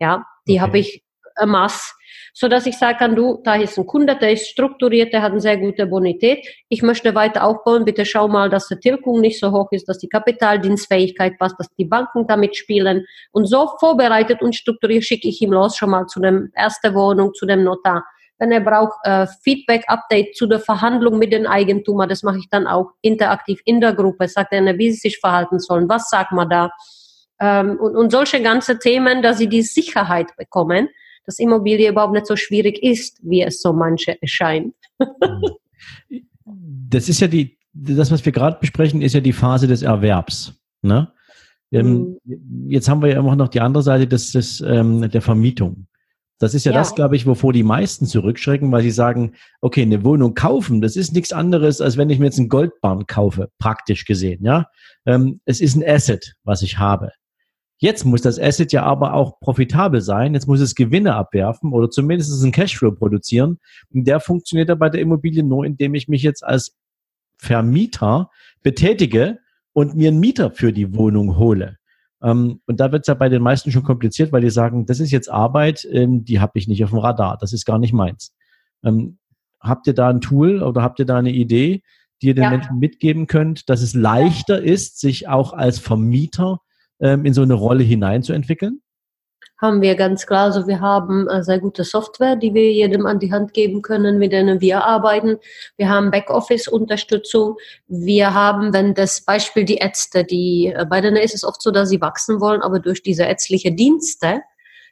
Ja, 0.00 0.26
die 0.48 0.54
okay. 0.54 0.60
habe 0.60 0.78
ich 0.78 1.04
en 1.36 1.50
masse 1.50 1.92
so 2.40 2.46
dass 2.46 2.66
ich 2.66 2.78
sagen 2.78 2.98
kann, 2.98 3.16
du, 3.16 3.40
da 3.42 3.56
ist 3.56 3.76
ein 3.78 3.86
Kunde, 3.86 4.14
der 4.14 4.30
ist 4.30 4.46
strukturiert, 4.46 5.12
der 5.12 5.22
hat 5.22 5.32
eine 5.32 5.40
sehr 5.40 5.56
gute 5.56 5.88
Bonität. 5.88 6.46
Ich 6.68 6.82
möchte 6.82 7.12
weiter 7.16 7.42
aufbauen. 7.42 7.84
Bitte 7.84 8.06
schau 8.06 8.28
mal, 8.28 8.48
dass 8.48 8.68
die 8.68 8.76
Tilgung 8.76 9.20
nicht 9.20 9.40
so 9.40 9.50
hoch 9.50 9.66
ist, 9.72 9.88
dass 9.88 9.98
die 9.98 10.08
Kapitaldienstfähigkeit 10.08 11.36
passt, 11.36 11.56
dass 11.58 11.66
die 11.76 11.84
Banken 11.84 12.28
damit 12.28 12.54
spielen. 12.54 13.04
Und 13.32 13.46
so 13.46 13.72
vorbereitet 13.80 14.40
und 14.40 14.54
strukturiert 14.54 15.02
schicke 15.02 15.26
ich 15.26 15.42
ihm 15.42 15.52
los 15.52 15.76
schon 15.76 15.90
mal 15.90 16.06
zu 16.06 16.20
dem 16.20 16.52
ersten 16.54 16.94
Wohnung, 16.94 17.34
zu 17.34 17.44
dem 17.44 17.64
Notar. 17.64 18.04
Wenn 18.38 18.52
er 18.52 18.60
braucht 18.60 19.00
äh, 19.02 19.26
Feedback, 19.42 19.82
Update 19.88 20.36
zu 20.36 20.46
der 20.46 20.60
Verhandlung 20.60 21.18
mit 21.18 21.32
den 21.32 21.48
Eigentümer, 21.48 22.06
das 22.06 22.22
mache 22.22 22.38
ich 22.38 22.48
dann 22.48 22.68
auch 22.68 22.92
interaktiv 23.02 23.60
in 23.64 23.80
der 23.80 23.94
Gruppe. 23.94 24.28
Sagt 24.28 24.52
er, 24.52 24.78
wie 24.78 24.92
sie 24.92 24.98
sich 24.98 25.18
verhalten 25.18 25.58
sollen, 25.58 25.88
was 25.88 26.08
sagt 26.08 26.30
man 26.30 26.48
da? 26.48 26.70
Ähm, 27.40 27.80
und, 27.80 27.96
und 27.96 28.12
solche 28.12 28.40
ganze 28.40 28.78
Themen, 28.78 29.22
dass 29.22 29.38
sie 29.38 29.48
die 29.48 29.62
Sicherheit 29.62 30.36
bekommen, 30.36 30.88
dass 31.28 31.38
Immobilie 31.38 31.90
überhaupt 31.90 32.14
nicht 32.14 32.26
so 32.26 32.36
schwierig 32.36 32.82
ist, 32.82 33.20
wie 33.22 33.42
es 33.42 33.60
so 33.60 33.74
manche 33.74 34.20
erscheint. 34.22 34.74
das 36.46 37.10
ist 37.10 37.20
ja 37.20 37.26
die, 37.26 37.58
das, 37.74 38.10
was 38.10 38.24
wir 38.24 38.32
gerade 38.32 38.56
besprechen, 38.58 39.02
ist 39.02 39.12
ja 39.12 39.20
die 39.20 39.34
Phase 39.34 39.66
des 39.66 39.82
Erwerbs. 39.82 40.58
Ne? 40.80 41.12
Ähm, 41.70 42.16
mhm. 42.24 42.70
Jetzt 42.70 42.88
haben 42.88 43.02
wir 43.02 43.10
ja 43.10 43.18
immer 43.18 43.36
noch 43.36 43.48
die 43.48 43.60
andere 43.60 43.82
Seite 43.82 44.06
des, 44.06 44.32
des, 44.32 44.62
ähm, 44.62 45.10
der 45.10 45.20
Vermietung. 45.20 45.86
Das 46.38 46.54
ist 46.54 46.64
ja, 46.64 46.72
ja. 46.72 46.78
das, 46.78 46.94
glaube 46.94 47.14
ich, 47.14 47.26
wovor 47.26 47.52
die 47.52 47.62
meisten 47.62 48.06
zurückschrecken, 48.06 48.72
weil 48.72 48.82
sie 48.82 48.90
sagen, 48.90 49.34
okay, 49.60 49.82
eine 49.82 50.04
Wohnung 50.04 50.32
kaufen, 50.32 50.80
das 50.80 50.96
ist 50.96 51.12
nichts 51.12 51.34
anderes, 51.34 51.82
als 51.82 51.98
wenn 51.98 52.08
ich 52.08 52.18
mir 52.18 52.26
jetzt 52.26 52.38
einen 52.38 52.48
Goldbarn 52.48 53.06
kaufe, 53.06 53.50
praktisch 53.58 54.06
gesehen, 54.06 54.42
ja. 54.46 54.64
Ähm, 55.04 55.42
es 55.44 55.60
ist 55.60 55.76
ein 55.76 55.84
Asset, 55.86 56.36
was 56.44 56.62
ich 56.62 56.78
habe. 56.78 57.10
Jetzt 57.80 58.04
muss 58.04 58.22
das 58.22 58.40
Asset 58.40 58.72
ja 58.72 58.82
aber 58.82 59.14
auch 59.14 59.38
profitabel 59.38 60.00
sein. 60.00 60.34
Jetzt 60.34 60.48
muss 60.48 60.60
es 60.60 60.74
Gewinne 60.74 61.14
abwerfen 61.14 61.72
oder 61.72 61.88
zumindest 61.88 62.42
einen 62.42 62.52
Cashflow 62.52 62.92
produzieren. 62.92 63.58
Und 63.94 64.06
der 64.06 64.18
funktioniert 64.18 64.68
ja 64.68 64.74
bei 64.74 64.90
der 64.90 65.00
Immobilie 65.00 65.44
nur, 65.44 65.64
indem 65.64 65.94
ich 65.94 66.08
mich 66.08 66.22
jetzt 66.22 66.44
als 66.44 66.76
Vermieter 67.36 68.30
betätige 68.64 69.38
und 69.72 69.94
mir 69.94 70.08
einen 70.08 70.18
Mieter 70.18 70.50
für 70.50 70.72
die 70.72 70.92
Wohnung 70.94 71.36
hole. 71.38 71.76
Ähm, 72.20 72.60
und 72.66 72.80
da 72.80 72.90
wird 72.90 73.02
es 73.02 73.06
ja 73.06 73.14
bei 73.14 73.28
den 73.28 73.42
meisten 73.42 73.70
schon 73.70 73.84
kompliziert, 73.84 74.32
weil 74.32 74.40
die 74.40 74.50
sagen, 74.50 74.86
das 74.86 74.98
ist 74.98 75.12
jetzt 75.12 75.30
Arbeit, 75.30 75.86
ähm, 75.92 76.24
die 76.24 76.40
habe 76.40 76.58
ich 76.58 76.66
nicht 76.66 76.82
auf 76.82 76.90
dem 76.90 76.98
Radar, 76.98 77.38
das 77.40 77.52
ist 77.52 77.64
gar 77.64 77.78
nicht 77.78 77.92
meins. 77.92 78.34
Ähm, 78.82 79.18
habt 79.60 79.86
ihr 79.86 79.94
da 79.94 80.08
ein 80.08 80.20
Tool 80.20 80.62
oder 80.62 80.82
habt 80.82 80.98
ihr 80.98 81.06
da 81.06 81.16
eine 81.16 81.32
Idee, 81.32 81.82
die 82.20 82.28
ihr 82.28 82.34
den 82.34 82.44
ja. 82.44 82.50
Menschen 82.50 82.78
mitgeben 82.78 83.28
könnt, 83.28 83.68
dass 83.68 83.82
es 83.82 83.94
leichter 83.94 84.60
ist, 84.60 84.98
sich 84.98 85.28
auch 85.28 85.52
als 85.52 85.78
Vermieter 85.78 86.60
ähm, 87.00 87.24
in 87.24 87.34
so 87.34 87.42
eine 87.42 87.54
Rolle 87.54 87.84
hineinzuentwickeln? 87.84 88.80
Haben 89.60 89.82
wir 89.82 89.96
ganz 89.96 90.24
klar. 90.24 90.44
Also 90.44 90.68
wir 90.68 90.80
haben 90.80 91.28
äh, 91.28 91.42
sehr 91.42 91.58
gute 91.58 91.82
Software, 91.82 92.36
die 92.36 92.54
wir 92.54 92.72
jedem 92.72 93.06
an 93.06 93.18
die 93.18 93.32
Hand 93.32 93.54
geben 93.54 93.82
können, 93.82 94.18
mit 94.18 94.30
denen 94.32 94.60
wir 94.60 94.84
arbeiten. 94.84 95.38
Wir 95.76 95.88
haben 95.88 96.12
Backoffice-Unterstützung. 96.12 97.56
Wir 97.88 98.34
haben, 98.34 98.72
wenn 98.72 98.94
das 98.94 99.20
Beispiel 99.20 99.64
die 99.64 99.78
Ärzte, 99.78 100.22
die 100.22 100.72
äh, 100.76 100.86
bei 100.88 101.00
denen 101.00 101.16
ist 101.16 101.34
es 101.34 101.42
oft 101.42 101.60
so, 101.60 101.72
dass 101.72 101.88
sie 101.88 102.00
wachsen 102.00 102.40
wollen, 102.40 102.62
aber 102.62 102.78
durch 102.78 103.02
diese 103.02 103.24
ärztliche 103.24 103.72
Dienste 103.72 104.42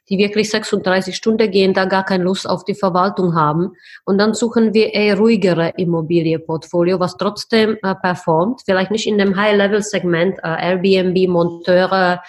die 0.09 0.17
wirklich 0.17 0.49
36 0.49 1.15
Stunden 1.15 1.49
gehen, 1.51 1.73
da 1.73 1.85
gar 1.85 2.05
keine 2.05 2.23
Lust 2.23 2.49
auf 2.49 2.63
die 2.63 2.75
Verwaltung 2.75 3.35
haben. 3.35 3.73
Und 4.05 4.17
dann 4.17 4.33
suchen 4.33 4.73
wir 4.73 4.93
eher 4.93 5.17
ruhigere 5.17 5.73
Immobilienportfolio, 5.77 6.99
was 6.99 7.17
trotzdem 7.17 7.77
äh, 7.83 7.95
performt. 7.95 8.61
Vielleicht 8.65 8.91
nicht 8.91 9.07
in 9.07 9.17
dem 9.17 9.35
High-Level-Segment, 9.35 10.39
äh, 10.43 10.71
Airbnb, 10.71 11.29
Monteure, 11.29 12.21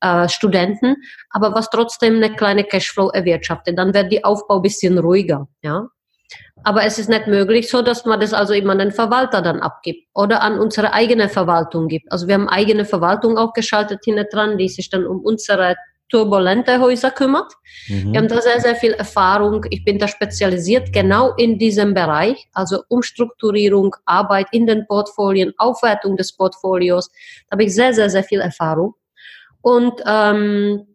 äh, 0.00 0.28
Studenten, 0.28 0.96
aber 1.30 1.54
was 1.54 1.70
trotzdem 1.70 2.16
eine 2.16 2.34
kleine 2.34 2.64
Cashflow 2.64 3.08
erwirtschaftet. 3.10 3.78
Dann 3.78 3.94
wird 3.94 4.12
die 4.12 4.24
Aufbau 4.24 4.60
bisschen 4.60 4.98
ruhiger, 4.98 5.48
ja. 5.62 5.88
Aber 6.62 6.84
es 6.84 6.98
ist 6.98 7.10
nicht 7.10 7.26
möglich, 7.26 7.68
so 7.68 7.82
dass 7.82 8.06
man 8.06 8.20
das 8.20 8.32
also 8.32 8.54
immer 8.54 8.72
an 8.72 8.78
den 8.78 8.92
Verwalter 8.92 9.42
dann 9.42 9.60
abgibt 9.60 10.08
oder 10.14 10.40
an 10.42 10.58
unsere 10.58 10.92
eigene 10.92 11.28
Verwaltung 11.28 11.88
gibt. 11.88 12.10
Also 12.10 12.26
wir 12.26 12.34
haben 12.34 12.48
eigene 12.48 12.84
Verwaltung 12.84 13.36
auch 13.36 13.52
geschaltet 13.52 14.00
hinten 14.04 14.26
dran, 14.32 14.56
die 14.56 14.68
sich 14.68 14.88
dann 14.88 15.06
um 15.06 15.20
unsere 15.20 15.76
turbulente 16.14 16.78
Häuser 16.78 17.10
kümmert. 17.10 17.52
Mhm. 17.88 18.12
Wir 18.12 18.20
haben 18.20 18.28
da 18.28 18.40
sehr, 18.40 18.60
sehr 18.60 18.76
viel 18.76 18.92
Erfahrung. 18.92 19.66
Ich 19.70 19.84
bin 19.84 19.98
da 19.98 20.06
spezialisiert 20.06 20.92
genau 20.92 21.34
in 21.34 21.58
diesem 21.58 21.92
Bereich, 21.92 22.46
also 22.52 22.82
Umstrukturierung, 22.88 23.96
Arbeit 24.04 24.46
in 24.52 24.68
den 24.68 24.86
Portfolien, 24.86 25.52
Aufwertung 25.58 26.16
des 26.16 26.36
Portfolios. 26.36 27.10
Da 27.48 27.54
habe 27.54 27.64
ich 27.64 27.74
sehr, 27.74 27.92
sehr, 27.92 28.08
sehr 28.10 28.22
viel 28.22 28.40
Erfahrung. 28.40 28.94
Und 29.60 29.94
ähm, 30.06 30.86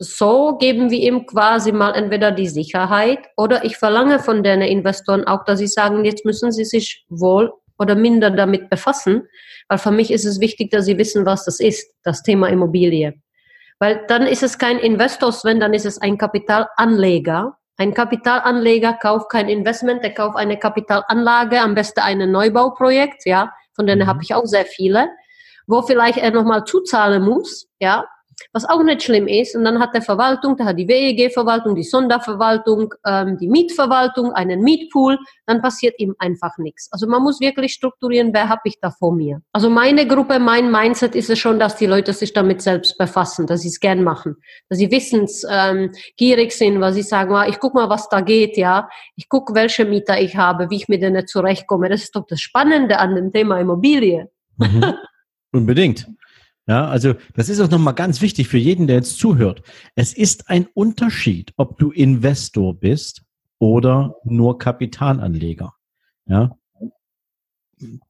so 0.00 0.56
geben 0.58 0.90
wir 0.90 0.98
ihm 0.98 1.24
quasi 1.26 1.70
mal 1.70 1.94
entweder 1.94 2.32
die 2.32 2.48
Sicherheit 2.48 3.20
oder 3.36 3.64
ich 3.64 3.76
verlange 3.76 4.18
von 4.18 4.42
den 4.42 4.60
Investoren 4.60 5.24
auch, 5.24 5.44
dass 5.44 5.60
sie 5.60 5.68
sagen, 5.68 6.04
jetzt 6.04 6.24
müssen 6.24 6.50
sie 6.50 6.64
sich 6.64 7.04
wohl 7.08 7.52
oder 7.78 7.94
minder 7.94 8.30
damit 8.30 8.70
befassen, 8.70 9.22
weil 9.68 9.78
für 9.78 9.92
mich 9.92 10.10
ist 10.10 10.24
es 10.24 10.40
wichtig, 10.40 10.72
dass 10.72 10.86
sie 10.86 10.98
wissen, 10.98 11.26
was 11.26 11.44
das 11.44 11.60
ist, 11.60 11.94
das 12.02 12.24
Thema 12.24 12.48
Immobilie. 12.48 13.21
Weil 13.82 14.04
dann 14.06 14.28
ist 14.28 14.44
es 14.44 14.58
kein 14.58 14.78
Investor, 14.78 15.32
Sven, 15.32 15.58
dann 15.58 15.74
ist 15.74 15.86
es 15.86 16.00
ein 16.00 16.16
Kapitalanleger. 16.16 17.56
Ein 17.78 17.94
Kapitalanleger 17.94 18.92
kauft 18.92 19.28
kein 19.28 19.48
Investment, 19.48 20.04
der 20.04 20.14
kauft 20.14 20.36
eine 20.36 20.56
Kapitalanlage, 20.56 21.60
am 21.60 21.74
besten 21.74 21.98
ein 21.98 22.30
Neubauprojekt, 22.30 23.26
ja, 23.26 23.52
von 23.74 23.88
denen 23.88 24.02
mhm. 24.02 24.06
habe 24.06 24.22
ich 24.22 24.36
auch 24.36 24.46
sehr 24.46 24.66
viele, 24.66 25.08
wo 25.66 25.82
vielleicht 25.82 26.18
er 26.18 26.30
nochmal 26.30 26.62
zuzahlen 26.62 27.24
muss, 27.24 27.66
ja, 27.80 28.04
was 28.52 28.64
auch 28.64 28.82
nicht 28.82 29.02
schlimm 29.02 29.28
ist. 29.28 29.56
Und 29.56 29.64
dann 29.64 29.78
hat 29.78 29.94
der 29.94 30.02
Verwaltung, 30.02 30.56
der 30.56 30.66
hat 30.66 30.78
die 30.78 30.88
WEG-Verwaltung, 30.88 31.74
die 31.74 31.82
Sonderverwaltung, 31.82 32.94
ähm, 33.06 33.38
die 33.38 33.48
Mietverwaltung, 33.48 34.32
einen 34.32 34.60
Mietpool, 34.60 35.18
dann 35.46 35.62
passiert 35.62 35.98
ihm 35.98 36.14
einfach 36.18 36.58
nichts. 36.58 36.88
Also 36.92 37.06
man 37.06 37.22
muss 37.22 37.40
wirklich 37.40 37.72
strukturieren, 37.72 38.32
wer 38.32 38.48
habe 38.48 38.62
ich 38.64 38.80
da 38.80 38.90
vor 38.90 39.14
mir. 39.14 39.40
Also 39.52 39.70
meine 39.70 40.06
Gruppe, 40.06 40.38
mein 40.38 40.70
Mindset 40.70 41.14
ist 41.14 41.30
es 41.30 41.38
schon, 41.38 41.58
dass 41.58 41.76
die 41.76 41.86
Leute 41.86 42.12
sich 42.12 42.32
damit 42.32 42.62
selbst 42.62 42.98
befassen, 42.98 43.46
dass 43.46 43.62
sie 43.62 43.68
es 43.68 43.80
gern 43.80 44.02
machen, 44.02 44.36
dass 44.68 44.78
sie 44.78 44.90
wissens 44.90 45.46
ähm, 45.48 45.92
gierig 46.16 46.52
sind, 46.52 46.80
weil 46.80 46.92
sie 46.92 47.02
sagen, 47.02 47.34
ah, 47.34 47.46
ich 47.46 47.58
guck 47.58 47.74
mal, 47.74 47.88
was 47.88 48.08
da 48.08 48.20
geht, 48.20 48.56
ja, 48.56 48.88
ich 49.16 49.28
guck, 49.28 49.54
welche 49.54 49.84
Mieter 49.84 50.20
ich 50.20 50.36
habe, 50.36 50.70
wie 50.70 50.76
ich 50.76 50.88
mit 50.88 51.02
denen 51.02 51.26
zurechtkomme. 51.26 51.88
Das 51.88 52.02
ist 52.02 52.16
doch 52.16 52.26
das 52.26 52.40
Spannende 52.40 52.98
an 52.98 53.14
dem 53.14 53.32
Thema 53.32 53.60
Immobilie. 53.60 54.30
Mhm. 54.56 54.94
Unbedingt. 55.52 56.06
Ja, 56.66 56.88
also 56.88 57.14
das 57.34 57.48
ist 57.48 57.60
auch 57.60 57.70
nochmal 57.70 57.94
ganz 57.94 58.20
wichtig 58.20 58.48
für 58.48 58.58
jeden, 58.58 58.86
der 58.86 58.96
jetzt 58.96 59.18
zuhört. 59.18 59.62
Es 59.96 60.12
ist 60.12 60.48
ein 60.48 60.66
Unterschied, 60.74 61.52
ob 61.56 61.78
du 61.78 61.90
Investor 61.90 62.78
bist 62.78 63.24
oder 63.58 64.16
nur 64.24 64.58
Kapitalanleger. 64.58 65.74
Ja, 66.26 66.56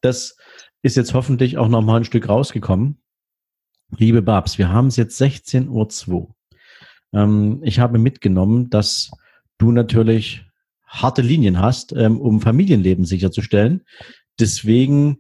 das 0.01 0.37
ist 0.83 0.97
jetzt 0.97 1.15
hoffentlich 1.15 1.57
auch 1.57 1.69
nochmal 1.69 2.01
ein 2.01 2.05
Stück 2.05 2.29
rausgekommen. 2.29 2.99
Liebe 3.97 4.23
Babs, 4.23 4.59
wir 4.59 4.69
haben 4.69 4.89
es 4.89 4.97
jetzt 4.97 5.21
16.02 5.21 6.09
Uhr. 6.09 6.35
Ähm, 7.13 7.61
ich 7.63 7.79
habe 7.79 7.99
mitgenommen, 7.99 8.71
dass 8.71 9.11
du 9.59 9.73
natürlich 9.73 10.45
harte 10.87 11.23
Linien 11.23 11.59
hast, 11.59 11.93
ähm, 11.93 12.21
um 12.21 12.41
Familienleben 12.41 13.05
sicherzustellen. 13.05 13.85
Deswegen 14.39 15.19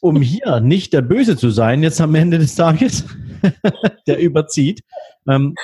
um 0.00 0.20
hier 0.20 0.60
nicht 0.60 0.92
der 0.92 1.02
Böse 1.02 1.36
zu 1.36 1.50
sein, 1.50 1.82
jetzt 1.82 2.00
am 2.00 2.14
Ende 2.14 2.38
des 2.38 2.54
Tages, 2.54 3.04
der 4.06 4.18
überzieht, 4.18 4.82
ähm, 5.28 5.54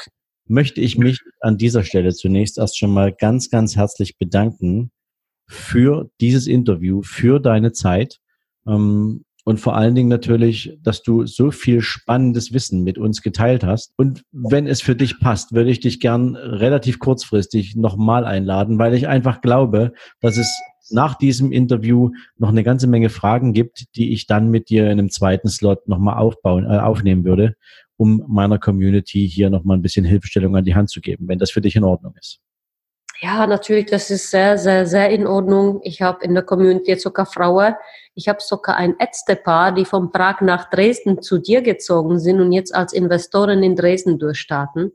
möchte 0.47 0.81
ich 0.81 0.99
mich 0.99 1.21
an 1.41 1.57
dieser 1.57 1.85
Stelle 1.85 2.13
zunächst 2.15 2.59
erst 2.59 2.79
schon 2.79 2.93
mal 2.93 3.13
ganz, 3.13 3.51
ganz 3.51 3.77
herzlich 3.77 4.19
bedanken 4.19 4.91
für 5.47 6.11
dieses 6.21 6.47
Interview, 6.47 7.03
für 7.03 7.41
deine 7.41 7.73
Zeit. 7.73 8.19
Ähm, 8.67 9.25
und 9.45 9.59
vor 9.59 9.77
allen 9.77 9.95
Dingen 9.95 10.09
natürlich, 10.09 10.79
dass 10.83 11.03
du 11.03 11.27
so 11.27 11.51
viel 11.51 11.81
spannendes 11.81 12.53
Wissen 12.53 12.85
mit 12.85 12.97
uns 12.97 13.23
geteilt 13.23 13.65
hast. 13.65 13.93
Und 13.97 14.23
wenn 14.31 14.67
es 14.69 14.81
für 14.81 14.95
dich 14.95 15.19
passt, 15.19 15.53
würde 15.53 15.71
ich 15.71 15.81
dich 15.81 15.99
gern 15.99 16.37
relativ 16.37 17.01
kurzfristig 17.01 17.75
nochmal 17.75 18.25
einladen, 18.25 18.79
weil 18.79 18.95
ich 18.95 19.09
einfach 19.09 19.41
glaube, 19.41 19.95
dass 20.21 20.37
es 20.37 20.49
nach 20.91 21.17
diesem 21.17 21.51
Interview 21.51 22.11
noch 22.39 22.51
eine 22.51 22.63
ganze 22.63 22.87
Menge 22.87 23.09
Fragen 23.09 23.53
gibt, 23.53 23.97
die 23.97 24.13
ich 24.13 24.27
dann 24.27 24.49
mit 24.49 24.69
dir 24.69 24.85
in 24.85 24.93
einem 24.99 25.11
zweiten 25.11 25.49
Slot 25.49 25.89
nochmal 25.89 26.19
aufbauen, 26.19 26.65
äh, 26.65 26.79
aufnehmen 26.79 27.25
würde, 27.25 27.57
um 27.97 28.23
meiner 28.29 28.59
Community 28.59 29.29
hier 29.29 29.51
nochmal 29.51 29.77
ein 29.77 29.83
bisschen 29.83 30.05
Hilfestellung 30.05 30.57
an 30.57 30.65
die 30.65 30.75
Hand 30.75 30.91
zu 30.91 31.01
geben, 31.01 31.29
wenn 31.29 31.39
das 31.39 31.51
für 31.51 31.61
dich 31.61 31.77
in 31.77 31.85
Ordnung 31.85 32.15
ist. 32.19 32.41
Ja, 33.23 33.47
natürlich, 33.47 33.87
das 33.87 34.11
ist 34.11 34.33
sehr, 34.33 34.59
sehr, 34.59 34.85
sehr 34.85 35.11
in 35.11 35.29
Ordnung. 35.29 35.81
Ich 35.85 36.03
habe 36.03 36.25
in 36.25 36.35
der 36.35 36.43
Community 36.43 36.97
sogar 36.97 37.25
Frauen. 37.25 37.75
Ich 38.17 38.27
habe 38.27 38.41
sogar 38.41 38.77
ein 38.77 38.97
Ärztepaar, 38.99 39.71
die 39.71 39.85
von 39.85 40.11
Prag 40.11 40.41
nach 40.41 40.69
Dresden 40.71 41.23
zu 41.23 41.39
dir 41.39 41.63
gezogen 41.63 42.19
sind 42.19 42.41
und 42.41 42.51
jetzt 42.51 42.75
als 42.75 42.93
Investoren 42.93 43.63
in 43.63 43.77
Dresden 43.77 44.19
durchstarten. 44.19 44.91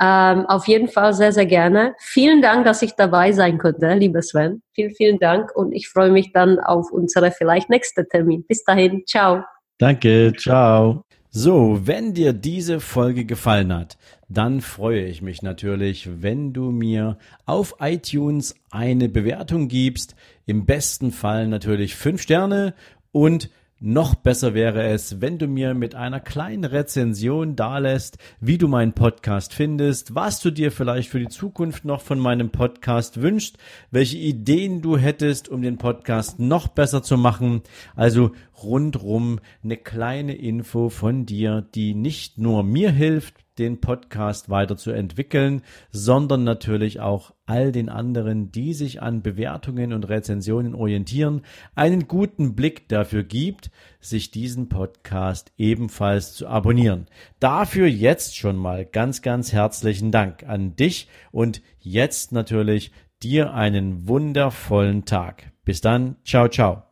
Ähm, 0.00 0.46
auf 0.46 0.66
jeden 0.66 0.88
Fall 0.88 1.12
sehr, 1.12 1.32
sehr 1.32 1.44
gerne. 1.44 1.94
Vielen 1.98 2.40
Dank, 2.40 2.64
dass 2.64 2.80
ich 2.80 2.94
dabei 2.94 3.32
sein 3.32 3.58
konnte, 3.58 3.92
lieber 3.94 4.22
Sven. 4.22 4.62
Vielen, 4.74 4.94
vielen 4.94 5.18
Dank 5.18 5.54
und 5.54 5.72
ich 5.72 5.90
freue 5.90 6.10
mich 6.10 6.32
dann 6.32 6.58
auf 6.60 6.90
unsere 6.90 7.32
vielleicht 7.32 7.68
nächste 7.68 8.08
Termin. 8.08 8.46
Bis 8.46 8.64
dahin, 8.64 9.04
ciao. 9.06 9.42
Danke, 9.76 10.32
ciao. 10.38 11.04
So, 11.40 11.86
wenn 11.86 12.14
dir 12.14 12.32
diese 12.32 12.80
Folge 12.80 13.24
gefallen 13.24 13.72
hat, 13.72 13.96
dann 14.28 14.60
freue 14.60 15.04
ich 15.04 15.22
mich 15.22 15.40
natürlich, 15.40 16.20
wenn 16.20 16.52
du 16.52 16.72
mir 16.72 17.16
auf 17.46 17.76
iTunes 17.78 18.56
eine 18.72 19.08
Bewertung 19.08 19.68
gibst. 19.68 20.16
Im 20.46 20.66
besten 20.66 21.12
Fall 21.12 21.46
natürlich 21.46 21.94
fünf 21.94 22.22
Sterne 22.22 22.74
und 23.12 23.50
noch 23.80 24.16
besser 24.16 24.54
wäre 24.54 24.88
es, 24.88 25.20
wenn 25.20 25.38
du 25.38 25.46
mir 25.46 25.72
mit 25.72 25.94
einer 25.94 26.18
kleinen 26.18 26.64
Rezension 26.64 27.54
dalässt, 27.54 28.18
wie 28.40 28.58
du 28.58 28.66
meinen 28.66 28.92
Podcast 28.92 29.54
findest, 29.54 30.16
was 30.16 30.40
du 30.40 30.50
dir 30.50 30.72
vielleicht 30.72 31.10
für 31.10 31.20
die 31.20 31.28
Zukunft 31.28 31.84
noch 31.84 32.00
von 32.00 32.18
meinem 32.18 32.50
Podcast 32.50 33.22
wünschst, 33.22 33.56
welche 33.92 34.16
Ideen 34.16 34.82
du 34.82 34.96
hättest, 34.96 35.48
um 35.48 35.62
den 35.62 35.78
Podcast 35.78 36.40
noch 36.40 36.66
besser 36.66 37.04
zu 37.04 37.16
machen. 37.16 37.62
Also 37.94 38.32
rundrum 38.62 39.38
eine 39.62 39.76
kleine 39.76 40.34
Info 40.34 40.88
von 40.88 41.24
dir, 41.24 41.64
die 41.74 41.94
nicht 41.94 42.36
nur 42.36 42.64
mir 42.64 42.90
hilft, 42.90 43.36
den 43.58 43.80
Podcast 43.80 44.48
weiterzuentwickeln, 44.48 45.62
sondern 45.90 46.44
natürlich 46.44 47.00
auch 47.00 47.32
all 47.46 47.72
den 47.72 47.88
anderen, 47.88 48.52
die 48.52 48.74
sich 48.74 49.02
an 49.02 49.22
Bewertungen 49.22 49.92
und 49.92 50.08
Rezensionen 50.08 50.74
orientieren, 50.74 51.42
einen 51.74 52.08
guten 52.08 52.54
Blick 52.54 52.88
dafür 52.88 53.24
gibt, 53.24 53.70
sich 54.00 54.30
diesen 54.30 54.68
Podcast 54.68 55.52
ebenfalls 55.56 56.34
zu 56.34 56.46
abonnieren. 56.46 57.06
Dafür 57.40 57.86
jetzt 57.86 58.36
schon 58.36 58.56
mal 58.56 58.84
ganz, 58.84 59.22
ganz 59.22 59.52
herzlichen 59.52 60.12
Dank 60.12 60.44
an 60.44 60.76
dich 60.76 61.08
und 61.32 61.62
jetzt 61.80 62.32
natürlich 62.32 62.92
dir 63.22 63.54
einen 63.54 64.06
wundervollen 64.08 65.04
Tag. 65.04 65.52
Bis 65.64 65.80
dann, 65.80 66.16
ciao, 66.24 66.48
ciao. 66.48 66.84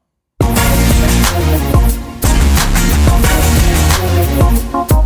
Thank 4.68 4.90
you. 4.90 5.05